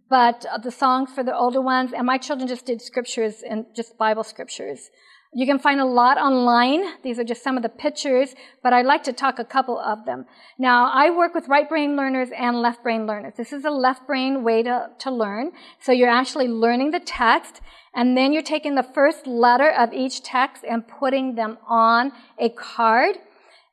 [0.09, 3.97] but the songs for the older ones, and my children just did scriptures and just
[3.97, 4.89] Bible scriptures.
[5.33, 6.83] You can find a lot online.
[7.03, 10.05] These are just some of the pictures, but I'd like to talk a couple of
[10.05, 10.25] them.
[10.57, 13.35] Now, I work with right brain learners and left brain learners.
[13.37, 15.53] This is a left brain way to, to learn.
[15.79, 17.61] So you're actually learning the text,
[17.95, 22.49] and then you're taking the first letter of each text and putting them on a
[22.49, 23.15] card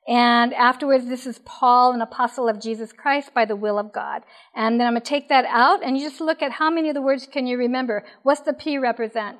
[0.08, 4.22] and afterwards, this is Paul, an apostle of Jesus Christ by the will of God.
[4.56, 6.88] And then I'm going to take that out and you just look at how many
[6.88, 8.06] of the words can you remember.
[8.22, 9.36] What's the P represent?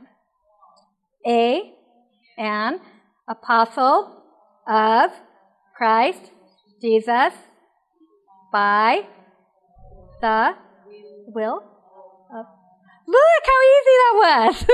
[1.26, 1.72] A,
[2.36, 2.80] an,
[3.26, 4.22] apostle
[4.68, 5.10] of
[5.74, 6.20] Christ,
[6.82, 7.32] Jesus,
[8.52, 9.06] by
[10.20, 10.54] the
[11.28, 11.62] will
[12.30, 12.44] of.
[13.06, 14.66] Look how easy that was.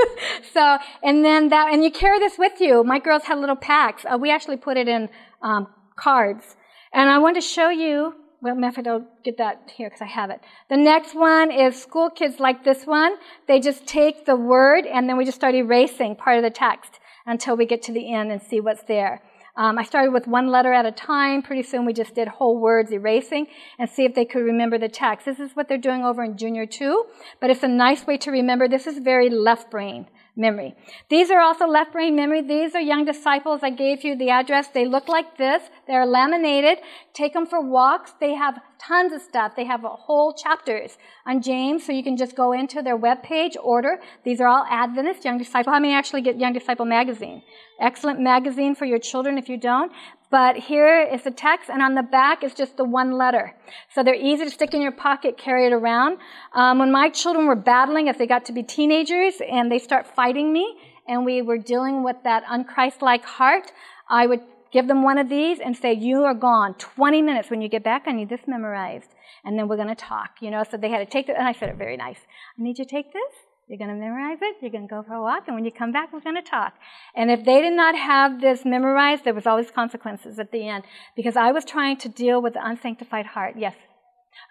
[0.53, 2.83] so, and then that, and you carry this with you.
[2.83, 4.05] My girls had little packs.
[4.05, 5.09] Uh, we actually put it in
[5.41, 6.57] um, cards.
[6.93, 10.31] And I want to show you, well, if I'll get that here because I have
[10.31, 10.41] it.
[10.69, 13.17] The next one is school kids like this one.
[13.49, 17.01] They just take the word and then we just start erasing part of the text
[17.27, 19.23] until we get to the end and see what's there.
[19.57, 21.41] Um, I started with one letter at a time.
[21.41, 23.47] Pretty soon we just did whole words erasing
[23.79, 25.27] and see if they could remember the text.
[25.27, 27.07] This is what they're doing over in junior two,
[27.41, 28.67] but it's a nice way to remember.
[28.67, 30.07] This is very left brain
[30.37, 30.75] memory.
[31.09, 32.43] These are also left brain memory.
[32.43, 33.61] These are young disciples.
[33.63, 34.69] I gave you the address.
[34.69, 35.63] They look like this.
[35.87, 36.79] They're laminated.
[37.13, 38.13] Take them for walks.
[38.21, 39.53] They have tons of stuff.
[39.57, 43.57] They have whole chapters on James, so you can just go into their web page,
[43.63, 44.01] order.
[44.25, 45.73] These are all Adventist Young Disciple.
[45.73, 47.43] How many actually get Young Disciple magazine?
[47.81, 49.93] Excellent magazine for your children if you don't.
[50.35, 53.55] But here is the text, and on the back is just the one letter.
[53.95, 56.19] So they're easy to stick in your pocket, carry it around.
[56.53, 60.09] Um, when my children were battling, as they got to be teenagers, and they start
[60.09, 60.77] fighting me,
[61.07, 63.71] and we were dealing with that unchristlike heart,
[64.09, 64.41] I would
[64.73, 66.75] give them one of these and say, "You are gone.
[66.75, 67.49] 20 minutes.
[67.49, 69.11] When you get back, I need this memorized,
[69.45, 71.47] and then we're going to talk." You know, so they had to take it, and
[71.47, 72.19] I said it very nice.
[72.59, 73.35] I need you to take this
[73.69, 74.57] you're going to memorize it.
[74.61, 75.45] You're going to go for a walk.
[75.47, 76.75] And when you come back, we're going to talk.
[77.17, 80.85] And if they did not have this memorized, there was always consequences at the end
[81.17, 83.55] because I was trying to deal with the unsanctified heart.
[83.57, 83.75] Yes.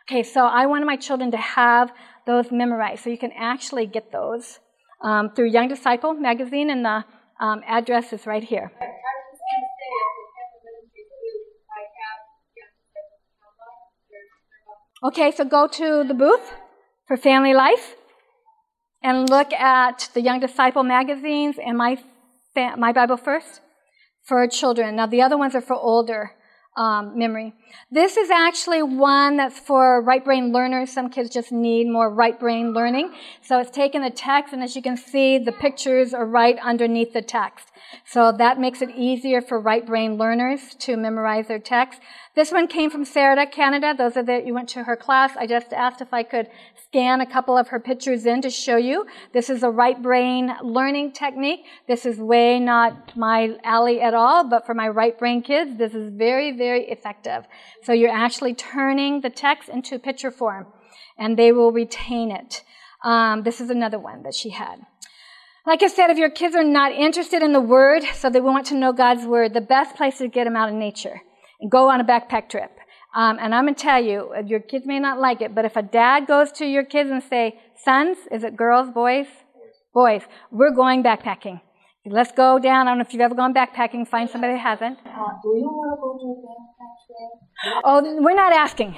[0.07, 1.91] Okay, so I wanted my children to have
[2.25, 3.03] those memorized.
[3.03, 4.59] So you can actually get those
[5.03, 7.03] um, through Young Disciple magazine, and the
[7.39, 8.71] um, address is right here.
[15.03, 16.53] Okay, so go to the booth
[17.07, 17.95] for Family Life
[19.03, 21.97] and look at the Young Disciple magazines and my,
[22.55, 23.61] my Bible First
[24.23, 24.95] for children.
[24.95, 26.31] Now, the other ones are for older
[26.75, 27.53] um, memory.
[27.91, 30.91] This is actually one that's for right brain learners.
[30.91, 33.13] Some kids just need more right brain learning.
[33.43, 37.13] So it's taken the text, and as you can see, the pictures are right underneath
[37.13, 37.67] the text.
[38.05, 41.99] So that makes it easier for right brain learners to memorize their text.
[42.35, 43.93] This one came from Sarah, Canada.
[43.95, 45.33] Those that you went to her class.
[45.37, 46.47] I just asked if I could
[46.83, 49.05] scan a couple of her pictures in to show you.
[49.33, 51.65] This is a right brain learning technique.
[51.87, 55.93] This is way not my alley at all, but for my right brain kids, this
[55.93, 57.45] is very, very effective.
[57.83, 60.65] So you're actually turning the text into picture form,
[61.19, 62.63] and they will retain it.
[63.03, 64.77] Um, this is another one that she had.
[65.67, 68.65] Like I said, if your kids are not interested in the Word, so they want
[68.67, 71.21] to know God's Word, the best place to get them out of nature
[71.63, 72.71] and go on a backpack trip.
[73.15, 75.75] Um, and I'm going to tell you, your kids may not like it, but if
[75.75, 79.27] a dad goes to your kids and say, sons, is it girls, boys?
[79.93, 81.61] Boys, we're going backpacking.
[82.05, 82.87] Let's go down.
[82.87, 84.07] I don't know if you've ever gone backpacking.
[84.07, 84.97] Find somebody that hasn't.
[85.05, 87.81] Uh, do you want to go to a backpack trip?
[87.85, 88.97] Oh, we're not asking.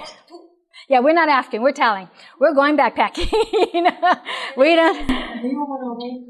[0.88, 1.62] Yeah, we're not asking.
[1.62, 2.08] We're telling.
[2.40, 3.30] We're going backpacking.
[4.56, 5.06] we don't.
[5.06, 6.26] Do you want to make?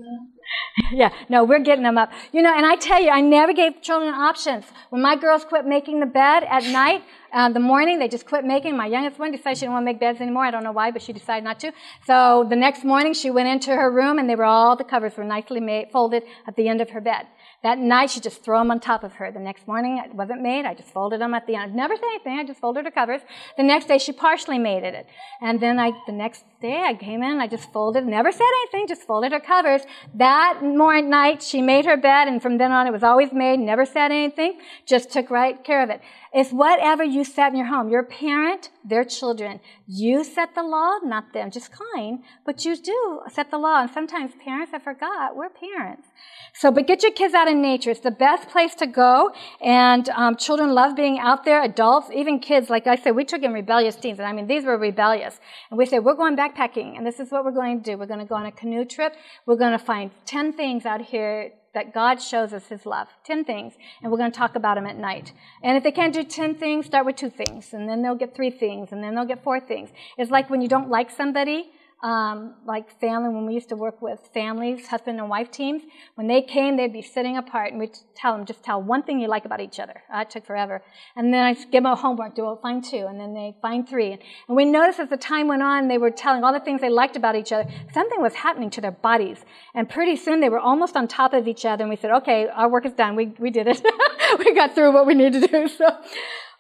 [0.93, 2.11] yeah, no, we're getting them up.
[2.33, 4.65] You know, and I tell you, I never gave children options.
[4.91, 8.45] When my girls quit making the bed at night, uh, the morning, they just quit
[8.45, 8.77] making.
[8.77, 10.45] My youngest one decided she didn't want to make beds anymore.
[10.45, 11.73] I don't know why, but she decided not to.
[12.07, 15.17] So the next morning, she went into her room, and they were all the covers
[15.17, 17.27] were nicely made, folded at the end of her bed.
[17.63, 19.33] That night, she just threw them on top of her.
[19.33, 20.65] The next morning, it wasn't made.
[20.67, 21.75] I just folded them at the end.
[21.75, 22.39] Never said anything.
[22.39, 23.23] I just folded her covers.
[23.57, 25.07] The next day, she partially made it.
[25.43, 28.87] And then I, the next day, I came in, I just folded, never said anything,
[28.89, 29.83] just folded her covers.
[30.15, 33.59] That morning, night, she made her bed, and from then on, it was always made,
[33.59, 36.01] never said anything, just took right care of it.
[36.37, 37.89] It's whatever you set in your home.
[37.89, 39.59] Your parent, their children.
[39.87, 41.51] You set the law, not them.
[41.51, 43.81] Just kind, but you do set the law.
[43.81, 46.09] And sometimes parents, I forgot, we're parents.
[46.53, 47.91] So, but get your kids out in nature.
[47.91, 49.33] It's the best place to go.
[49.63, 51.63] And um, children love being out there.
[51.63, 54.19] Adults, even kids, like I said, we took in rebellious teens.
[54.19, 55.41] And I mean, these were rebellious.
[55.71, 56.97] And we said, we're going backpacking.
[56.97, 57.99] And this is what we're going to do.
[57.99, 59.15] We're going to go on a canoe trip.
[59.47, 63.09] We're going to find 10 things out here that God shows us His love.
[63.23, 63.75] Ten things.
[64.03, 65.35] And we're going to talk about them at night.
[65.63, 67.75] And if they can't do ten things, start with two things.
[67.75, 68.93] And then they'll get three things.
[68.93, 69.91] And then they'll get four things.
[70.17, 71.71] It's like when you don't like somebody,
[72.03, 75.83] um, like family, when we used to work with families, husband and wife teams,
[76.15, 79.19] when they came, they'd be sitting apart and we'd tell them, just tell one thing
[79.19, 80.03] you like about each other.
[80.15, 80.83] Uh, it took forever.
[81.17, 83.89] And then I'd give them a homework, do it, find two, and then they find
[83.89, 84.13] three.
[84.13, 86.91] And we noticed as the time went on, they were telling all the things they
[86.91, 87.69] liked about each other.
[87.95, 89.39] Something was happening to their bodies.
[89.75, 92.47] And pretty soon they were almost on top of each other, and we said, okay,
[92.49, 93.17] our work is done.
[93.17, 93.81] We, we did it.
[94.39, 95.69] we got through what we needed to do.
[95.77, 95.91] So,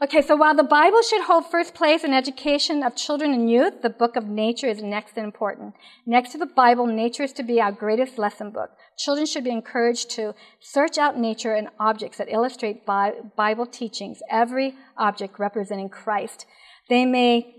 [0.02, 3.80] Okay, so while the Bible should hold first place in education of children and youth,
[3.80, 5.72] the book of nature is next in important.
[6.04, 8.72] Next to the Bible, nature is to be our greatest lesson book.
[8.98, 14.74] Children should be encouraged to search out nature and objects that illustrate Bible teachings, every
[14.98, 16.44] object representing Christ.
[16.90, 17.55] They may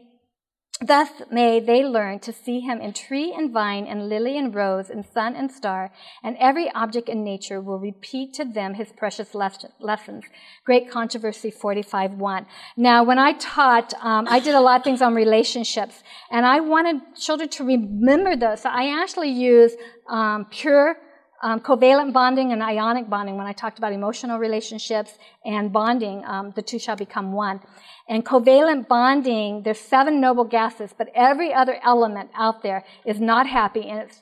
[0.81, 4.91] Thus may they learn to see him in tree and vine and lily and rose
[4.91, 5.91] and sun and star,
[6.23, 10.25] and every object in nature will repeat to them his precious lessons.
[10.65, 12.45] Great Controversy 45.1.
[12.75, 16.59] Now, when I taught, um, I did a lot of things on relationships, and I
[16.59, 18.61] wanted children to remember those.
[18.61, 19.73] So I actually use
[20.07, 20.97] um, pure
[21.41, 26.51] um, covalent bonding and ionic bonding when I talked about emotional relationships and bonding, um,
[26.55, 27.59] the two shall become one.
[28.09, 33.47] And covalent bonding, there's seven noble gases, but every other element out there is not
[33.47, 34.17] happy and it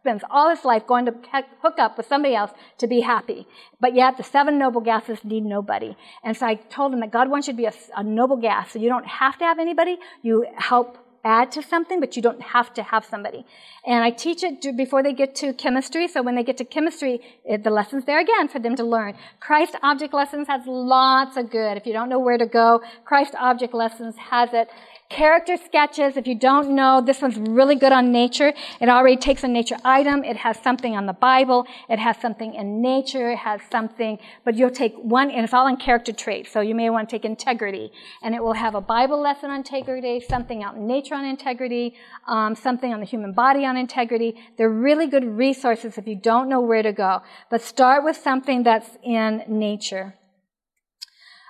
[0.00, 1.14] spends all its life going to
[1.62, 3.46] hook up with somebody else to be happy.
[3.80, 5.96] But yet the seven noble gases need nobody.
[6.22, 8.72] And so I told them that God wants you to be a, a noble gas,
[8.72, 9.96] so you don't have to have anybody.
[10.22, 13.44] You help add to something, but you don't have to have somebody.
[13.86, 16.08] And I teach it before they get to chemistry.
[16.08, 19.14] So when they get to chemistry, it, the lesson's there again for them to learn.
[19.40, 21.76] Christ Object Lessons has lots of good.
[21.76, 24.68] If you don't know where to go, Christ Object Lessons has it.
[25.10, 28.52] Character sketches, if you don't know, this one's really good on nature.
[28.78, 30.22] It already takes a nature item.
[30.22, 31.66] It has something on the Bible.
[31.88, 33.30] It has something in nature.
[33.30, 36.52] It has something, but you'll take one, and it's all in character traits.
[36.52, 37.90] So you may want to take integrity,
[38.22, 41.94] and it will have a Bible lesson on integrity, something out in nature on integrity,
[42.26, 44.36] um, something on the human body on integrity.
[44.58, 47.22] They're really good resources if you don't know where to go.
[47.48, 50.16] But start with something that's in nature.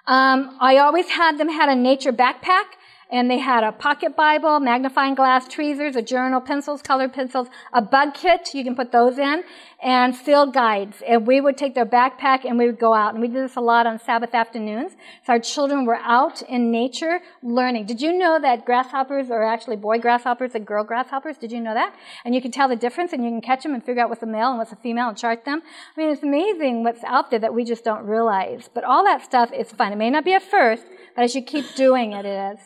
[0.07, 2.78] Um, I always had them had a nature backpack
[3.11, 7.81] and they had a pocket Bible, magnifying glass, tweezers, a journal, pencils, colored pencils, a
[7.81, 9.45] bug kit, you can put those in,
[9.83, 11.03] and field guides.
[11.07, 13.15] And we would take their backpack and we would go out.
[13.15, 14.93] And we did this a lot on Sabbath afternoons.
[15.25, 17.87] So our children were out in nature learning.
[17.87, 21.39] Did you know that grasshoppers are actually boy grasshoppers and girl grasshoppers?
[21.39, 21.95] Did you know that?
[22.25, 24.23] And you can tell the difference and you can catch them and figure out what's
[24.23, 25.63] a male and what's a female and chart them.
[25.97, 28.69] I mean, it's amazing what's out there that we just don't realize.
[28.73, 29.93] But all that stuff is fun.
[29.93, 30.85] It may not be at first,
[31.15, 32.61] but as you keep doing it, it is.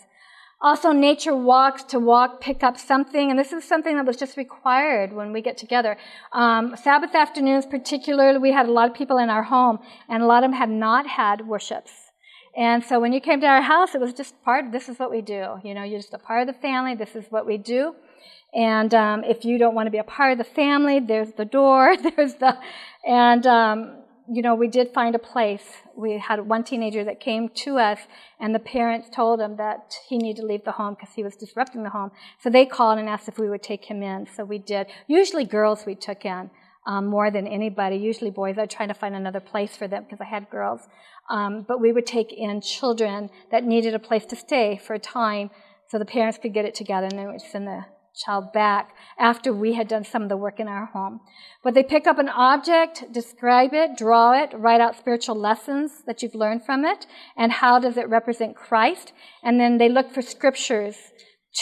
[0.62, 4.36] Also, nature walks to walk, pick up something, and this is something that was just
[4.36, 5.96] required when we get together.
[6.32, 10.26] Um, Sabbath afternoons, particularly, we had a lot of people in our home, and a
[10.26, 11.90] lot of them had not had worships.
[12.56, 14.70] And so when you came to our house, it was just part.
[14.70, 15.56] This is what we do.
[15.64, 16.94] You know, you're just a part of the family.
[16.94, 17.96] This is what we do.
[18.54, 21.46] And um, if you don't want to be a part of the family, there's the
[21.46, 21.96] door.
[22.16, 22.58] There's the,
[23.04, 24.01] and um,
[24.32, 25.64] you know, we did find a place.
[25.94, 27.98] We had one teenager that came to us,
[28.40, 31.36] and the parents told him that he needed to leave the home because he was
[31.36, 32.12] disrupting the home.
[32.42, 34.26] So they called and asked if we would take him in.
[34.34, 34.86] So we did.
[35.06, 36.50] Usually girls we took in
[36.86, 37.96] um, more than anybody.
[37.96, 38.56] Usually boys.
[38.56, 40.80] I tried to find another place for them because I had girls.
[41.28, 44.98] Um, but we would take in children that needed a place to stay for a
[44.98, 45.50] time
[45.88, 47.84] so the parents could get it together and then we'd send the
[48.14, 51.20] child back after we had done some of the work in our home.
[51.62, 56.22] But they pick up an object, describe it, draw it, write out spiritual lessons that
[56.22, 57.06] you've learned from it,
[57.36, 59.12] and how does it represent Christ.
[59.42, 60.96] And then they look for scriptures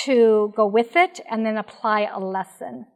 [0.04, 2.86] to go with it and then apply a lesson.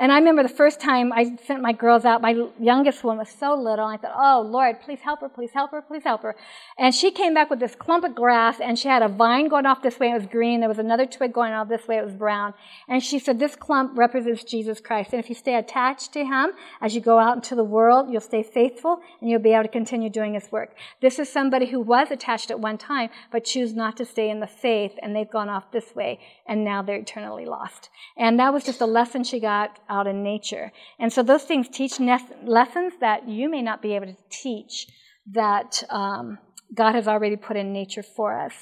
[0.00, 3.28] And I remember the first time I sent my girls out, my youngest one was
[3.28, 6.34] so little, I thought, oh, Lord, please help her, please help her, please help her.
[6.78, 9.66] And she came back with this clump of grass, and she had a vine going
[9.66, 10.60] off this way, it was green.
[10.60, 12.54] There was another twig going off this way, it was brown.
[12.88, 15.12] And she said, this clump represents Jesus Christ.
[15.12, 18.22] And if you stay attached to him as you go out into the world, you'll
[18.22, 20.74] stay faithful, and you'll be able to continue doing his work.
[21.02, 24.40] This is somebody who was attached at one time, but choose not to stay in
[24.40, 27.90] the faith, and they've gone off this way, and now they're eternally lost.
[28.16, 30.72] And that was just a lesson she got out in nature.
[30.98, 34.86] And so those things teach lessons that you may not be able to teach
[35.32, 36.38] that um,
[36.74, 38.54] God has already put in nature for us.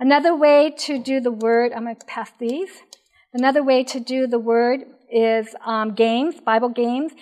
[0.00, 2.70] Another way to do the word, I'm going to pass these.
[3.32, 4.80] Another way to do the word
[5.10, 7.12] is um, games, Bible games.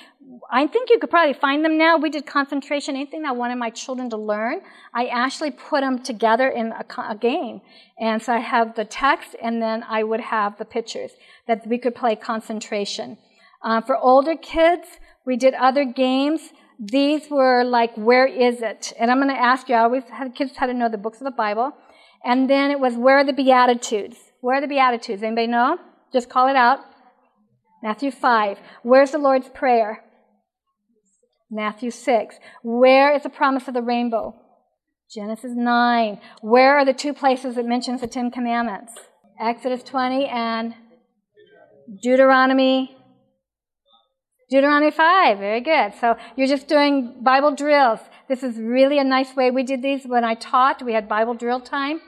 [0.50, 1.96] I think you could probably find them now.
[1.96, 4.60] We did concentration, anything I wanted my children to learn.
[4.92, 7.60] I actually put them together in a, a, game.
[7.98, 11.12] And so I have the text and then I would have the pictures
[11.46, 13.18] that we could play concentration.
[13.64, 14.86] Uh, for older kids,
[15.24, 16.52] we did other games.
[16.78, 18.92] These were like, where is it?
[19.00, 21.18] And I'm going to ask you, I always had kids how to know the books
[21.18, 21.72] of the Bible.
[22.22, 24.18] And then it was, where are the Beatitudes?
[24.42, 25.22] Where are the Beatitudes?
[25.22, 25.78] Anybody know?
[26.12, 26.80] Just call it out.
[27.82, 28.58] Matthew 5.
[28.82, 30.04] Where's the Lord's Prayer?
[31.50, 32.36] Matthew 6.
[32.62, 34.34] Where is the promise of the rainbow?
[35.10, 36.20] Genesis 9.
[36.42, 38.92] Where are the two places it mentions the Ten Commandments?
[39.40, 40.74] Exodus 20 and
[42.02, 42.93] Deuteronomy
[44.54, 45.94] Deuteronomy 5, very good.
[46.00, 47.98] So you're just doing Bible drills.
[48.28, 49.50] This is really a nice way.
[49.50, 50.80] We did these when I taught.
[50.80, 52.00] We had Bible drill time.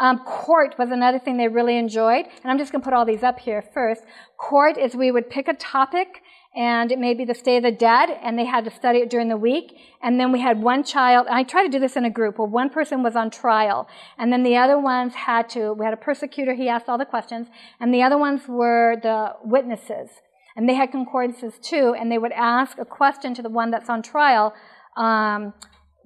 [0.00, 2.24] Um, court was another thing they really enjoyed.
[2.42, 4.02] And I'm just going to put all these up here first.
[4.38, 6.20] Court is we would pick a topic
[6.56, 9.10] and it may be the Day of the Dead, and they had to study it
[9.10, 9.76] during the week.
[10.02, 12.46] And then we had one child, I try to do this in a group where
[12.46, 13.88] one person was on trial,
[14.18, 17.04] and then the other ones had to, we had a persecutor, he asked all the
[17.04, 17.48] questions,
[17.80, 20.10] and the other ones were the witnesses.
[20.56, 23.90] And they had concordances too, and they would ask a question to the one that's
[23.90, 24.54] on trial.
[24.96, 25.52] Um,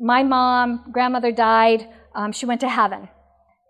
[0.00, 3.08] my mom, grandmother died, um, she went to heaven.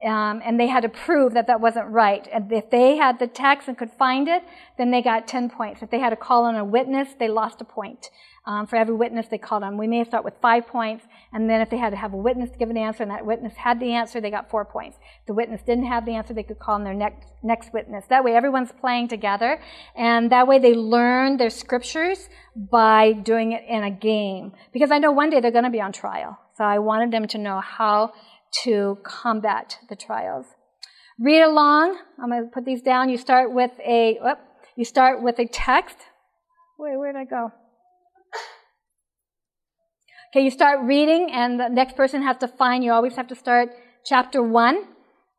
[0.04, 2.28] Um, and they had to prove that that wasn't right.
[2.32, 4.44] And if they had the text and could find it,
[4.76, 5.82] then they got 10 points.
[5.82, 8.10] If they had to call on a witness, they lost a point.
[8.46, 9.76] Um, for every witness they called on.
[9.76, 11.04] We may start with five points,
[11.34, 13.52] and then if they had to have a witness give an answer and that witness
[13.54, 14.96] had the answer, they got four points.
[15.20, 18.06] If the witness didn't have the answer, they could call on their next, next witness.
[18.08, 19.60] That way everyone's playing together,
[19.94, 24.52] and that way they learn their scriptures by doing it in a game.
[24.72, 26.38] Because I know one day they're going to be on trial.
[26.56, 28.14] So I wanted them to know how
[28.64, 30.46] to combat the trials.
[31.18, 31.98] Read along.
[32.22, 33.08] I'm going to put these down.
[33.08, 34.38] You start with a, whoop,
[34.76, 35.96] you start with a text.
[36.78, 37.52] Wait, where did I go?
[40.30, 42.84] Okay, you start reading, and the next person has to find.
[42.84, 43.70] You always have to start
[44.04, 44.84] chapter one.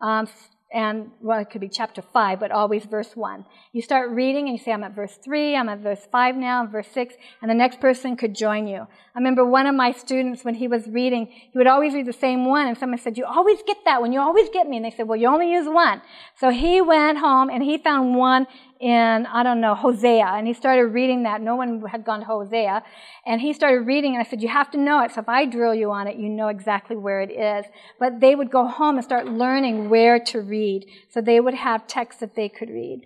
[0.02, 0.28] Um,
[0.72, 3.46] and well, it could be chapter five, but always verse one.
[3.72, 6.66] You start reading and you say, I'm at verse three, I'm at verse five now,
[6.68, 8.82] verse six, and the next person could join you.
[9.16, 12.14] I remember one of my students, when he was reading, he would always read the
[12.14, 14.78] same one, and someone said, You always get that one, you always get me.
[14.78, 16.02] And they said, Well, you only use one.
[16.38, 18.46] So he went home and he found one
[18.80, 20.26] in, I don't know, Hosea.
[20.26, 21.42] And he started reading that.
[21.42, 22.82] No one had gone to Hosea.
[23.26, 25.12] And he started reading, and I said, You have to know it.
[25.12, 27.66] So if I drill you on it, you know exactly where it is.
[28.00, 30.86] But they would go home and start learning where to read.
[31.10, 33.06] So they would have texts that they could read.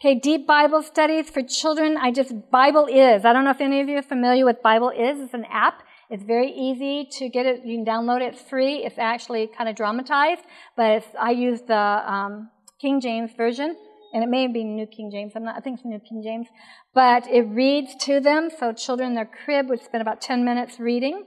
[0.00, 1.96] Okay, deep Bible studies for children.
[1.96, 3.24] I just, Bible.is.
[3.24, 5.18] I don't know if any of you are familiar with Bible.is.
[5.18, 5.82] It's an app.
[6.08, 7.64] It's very easy to get it.
[7.64, 8.34] You can download it.
[8.34, 8.84] It's free.
[8.84, 10.42] It's actually kind of dramatized,
[10.76, 12.50] but I use the um,
[12.80, 13.76] King James version
[14.12, 15.32] and it may be New King James.
[15.34, 16.46] I'm not, I think it's New King James,
[16.94, 18.48] but it reads to them.
[18.56, 21.26] So children in their crib would spend about 10 minutes reading.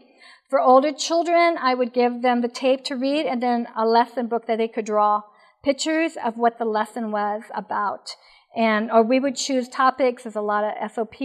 [0.49, 4.27] For older children, I would give them the tape to read and then a lesson
[4.27, 5.21] book that they could draw
[5.63, 8.15] pictures of what the lesson was about.
[8.55, 10.23] And, or we would choose topics.
[10.23, 11.15] There's a lot of SOP.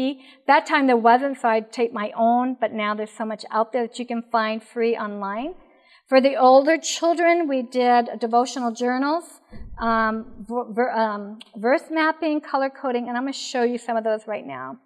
[0.47, 3.73] That time there wasn't, so I'd take my own, but now there's so much out
[3.73, 5.55] there that you can find free online.
[6.09, 9.25] For the older children, we did devotional journals,
[9.81, 14.05] um, ver, um, verse mapping, color coding, and I'm going to show you some of
[14.05, 14.79] those right now.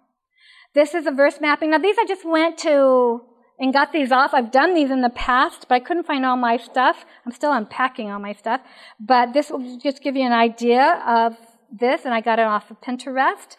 [0.73, 1.69] This is a verse mapping.
[1.69, 3.21] Now, these I just went to
[3.59, 4.33] and got these off.
[4.33, 7.05] I've done these in the past, but I couldn't find all my stuff.
[7.23, 8.61] I'm still unpacking all my stuff.
[8.99, 11.37] But this will just give you an idea of
[11.71, 13.57] this, and I got it off of Pinterest.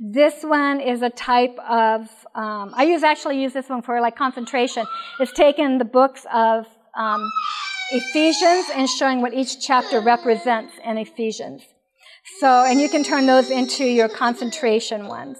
[0.00, 4.16] This one is a type of, um, I use actually use this one for like
[4.16, 4.86] concentration.
[5.20, 6.66] It's taken the books of
[6.96, 7.30] um,
[7.92, 11.62] Ephesians and showing what each chapter represents in Ephesians.
[12.38, 15.38] So, and you can turn those into your concentration ones.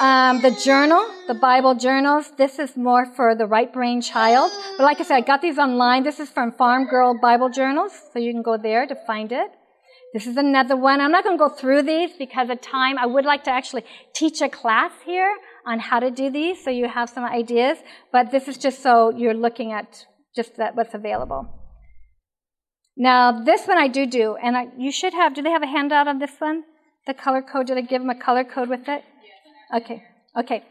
[0.00, 4.50] Um, the journal, the Bible journals, this is more for the right brain child.
[4.76, 6.02] But like I said, I got these online.
[6.02, 9.50] This is from Farm Girl Bible Journals, so you can go there to find it.
[10.12, 11.00] This is another one.
[11.00, 12.98] I'm not going to go through these because of time.
[12.98, 13.84] I would like to actually
[14.14, 15.34] teach a class here
[15.66, 17.78] on how to do these so you have some ideas,
[18.10, 21.48] but this is just so you're looking at just that what's available.
[22.96, 25.66] Now, this one I do do, and I, you should have, do they have a
[25.66, 26.64] handout on this one?
[27.06, 29.02] The color code, did I give them a color code with it?
[29.74, 30.04] Okay,
[30.36, 30.62] okay.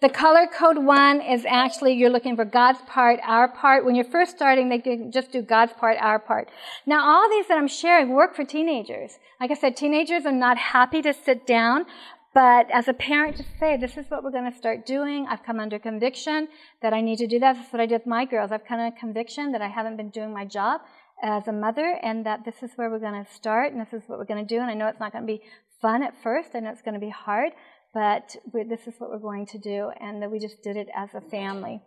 [0.00, 3.84] The color code one is actually you're looking for God's part, our part.
[3.84, 6.48] When you're first starting, they can just do God's part, our part.
[6.86, 9.18] Now, all these that I'm sharing work for teenagers.
[9.40, 11.86] Like I said, teenagers are not happy to sit down,
[12.34, 15.26] but as a parent, to say, this is what we're going to start doing.
[15.28, 16.48] I've come under conviction
[16.82, 17.54] that I need to do that.
[17.54, 18.52] That's what I did with my girls.
[18.52, 20.82] I've come under conviction that I haven't been doing my job
[21.22, 24.02] as a mother and that this is where we're going to start and this is
[24.06, 24.60] what we're going to do.
[24.60, 25.42] And I know it's not going to be
[25.80, 26.50] fun at first.
[26.54, 27.52] I know it's going to be hard,
[27.92, 29.90] but this is what we're going to do.
[30.00, 31.80] And that we just did it as a family.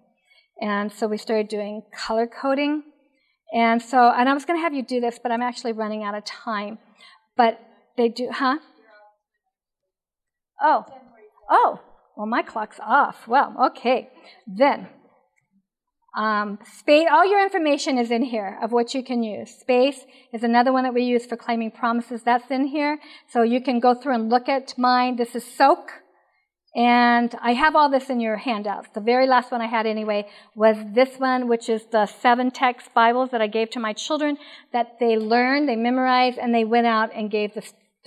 [0.59, 2.83] And so we started doing color coding.
[3.53, 6.03] And so, and I was going to have you do this, but I'm actually running
[6.03, 6.79] out of time.
[7.37, 7.59] But
[7.95, 8.57] they do, huh?
[10.61, 10.85] Oh,
[11.49, 11.81] oh,
[12.15, 13.27] well, my clock's off.
[13.27, 14.09] Well, okay.
[14.45, 14.87] Then,
[16.15, 19.49] um, space, all your information is in here of what you can use.
[19.49, 22.23] Space is another one that we use for claiming promises.
[22.23, 22.99] That's in here.
[23.29, 25.15] So you can go through and look at mine.
[25.15, 25.89] This is SOAK.
[26.73, 28.87] And I have all this in your handouts.
[28.93, 32.93] The very last one I had anyway was this one, which is the seven text
[32.93, 34.37] Bibles that I gave to my children
[34.71, 37.61] that they learned, they memorized, and they went out and gave the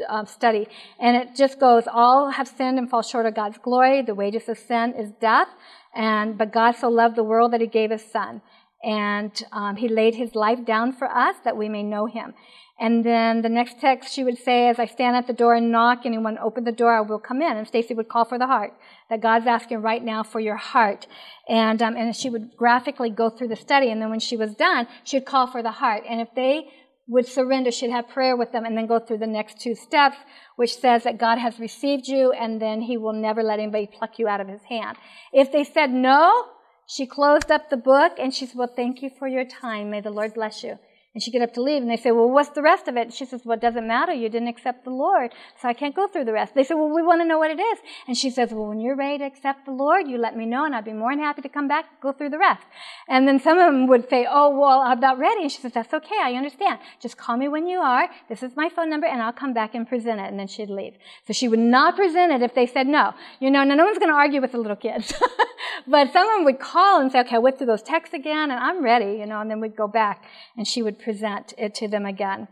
[0.09, 0.67] uh, study.
[1.01, 4.03] And it just goes, all have sinned and fall short of God's glory.
[4.03, 5.49] The wages of sin is death.
[5.95, 8.43] And, but God so loved the world that he gave his son.
[8.83, 12.35] And um, he laid his life down for us that we may know him.
[12.79, 15.71] And then the next text she would say, as I stand at the door and
[15.71, 17.57] knock, anyone open the door, I will come in.
[17.57, 18.73] And Stacy would call for the heart,
[19.11, 21.07] that God's asking right now for your heart.
[21.49, 23.91] And, um, and she would graphically go through the study.
[23.91, 26.03] And then when she was done, she would call for the heart.
[26.09, 26.69] And if they
[27.07, 30.17] would surrender, she'd have prayer with them and then go through the next two steps,
[30.57, 34.19] which says that God has received you and then he will never let anybody pluck
[34.19, 34.97] you out of his hand.
[35.33, 36.47] If they said no,
[36.87, 39.91] she closed up the book and she said, Well, thank you for your time.
[39.91, 40.79] May the Lord bless you.
[41.15, 43.03] And she get up to leave, and they say, "Well, what's the rest of it?"
[43.03, 44.13] And she says, "Well, it doesn't matter.
[44.13, 46.93] You didn't accept the Lord, so I can't go through the rest." They say, "Well,
[46.93, 47.79] we want to know what it is."
[48.09, 50.65] And she says, "Well, when you're ready to accept the Lord, you let me know,
[50.65, 52.67] and I'd be more than happy to come back and go through the rest."
[53.09, 55.71] And then some of them would say, "Oh, well, I'm not ready." And she says,
[55.71, 56.19] "That's okay.
[56.21, 56.81] I understand.
[57.01, 58.09] Just call me when you are.
[58.29, 60.69] This is my phone number, and I'll come back and present it." And then she'd
[60.69, 60.95] leave.
[61.29, 63.15] So she would not present it if they said no.
[63.39, 65.15] You know, no one's going to argue with the little kids.
[65.87, 68.51] but some of them would call and say, "Okay, I went through those texts again,
[68.51, 70.25] and I'm ready." You know, and then we'd go back,
[70.57, 72.49] and she would present it to them again.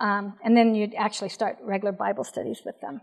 [0.00, 3.00] Um, and then you'd actually start regular Bible studies with them.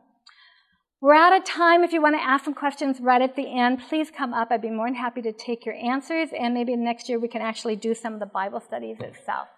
[1.02, 1.84] We're out of time.
[1.84, 4.48] If you want to ask some questions right at the end, please come up.
[4.50, 7.42] I'd be more than happy to take your answers, and maybe next year we can
[7.42, 9.50] actually do some of the Bible studies itself.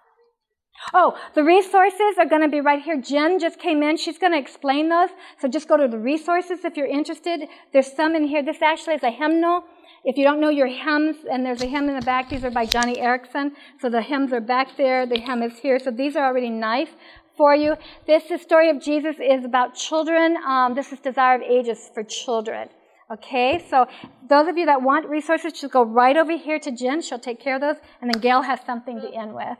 [0.93, 2.99] Oh, the resources are going to be right here.
[3.01, 3.97] Jen just came in.
[3.97, 5.09] She's going to explain those.
[5.39, 7.47] So just go to the resources if you're interested.
[7.73, 8.43] There's some in here.
[8.43, 9.63] This actually is a hymnal.
[10.03, 12.51] If you don't know your hymns, and there's a hymn in the back, these are
[12.51, 13.51] by Joni Eareckson.
[13.81, 15.79] So the hymns are back there, the hymn is here.
[15.79, 16.89] So these are already nice
[17.35, 17.75] for you.
[18.05, 20.37] This, the story of Jesus, is about children.
[20.37, 22.69] Um, this is Desire of Ages for children.
[23.11, 23.87] Okay, so
[24.29, 27.01] those of you that want resources, just go right over here to Jen.
[27.01, 29.57] She'll take care of those, and then Gail has something to end with.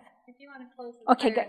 [0.57, 1.45] If you want to close Okay, good.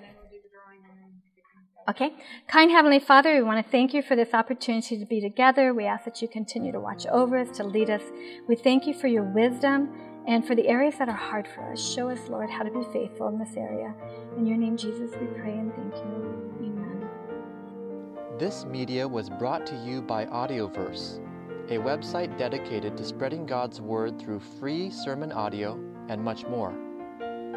[1.88, 2.12] Okay.
[2.46, 5.72] Kind Heavenly Father, we want to thank you for this opportunity to be together.
[5.72, 8.02] We ask that you continue to watch over us, to lead us.
[8.46, 9.88] We thank you for your wisdom
[10.26, 11.94] and for the areas that are hard for us.
[11.94, 13.94] Show us, Lord, how to be faithful in this area.
[14.36, 16.52] In your name, Jesus, we pray and thank you.
[16.60, 17.08] Amen.
[18.38, 21.20] This media was brought to you by Audioverse,
[21.70, 25.80] a website dedicated to spreading God's Word through free sermon audio
[26.10, 26.87] and much more.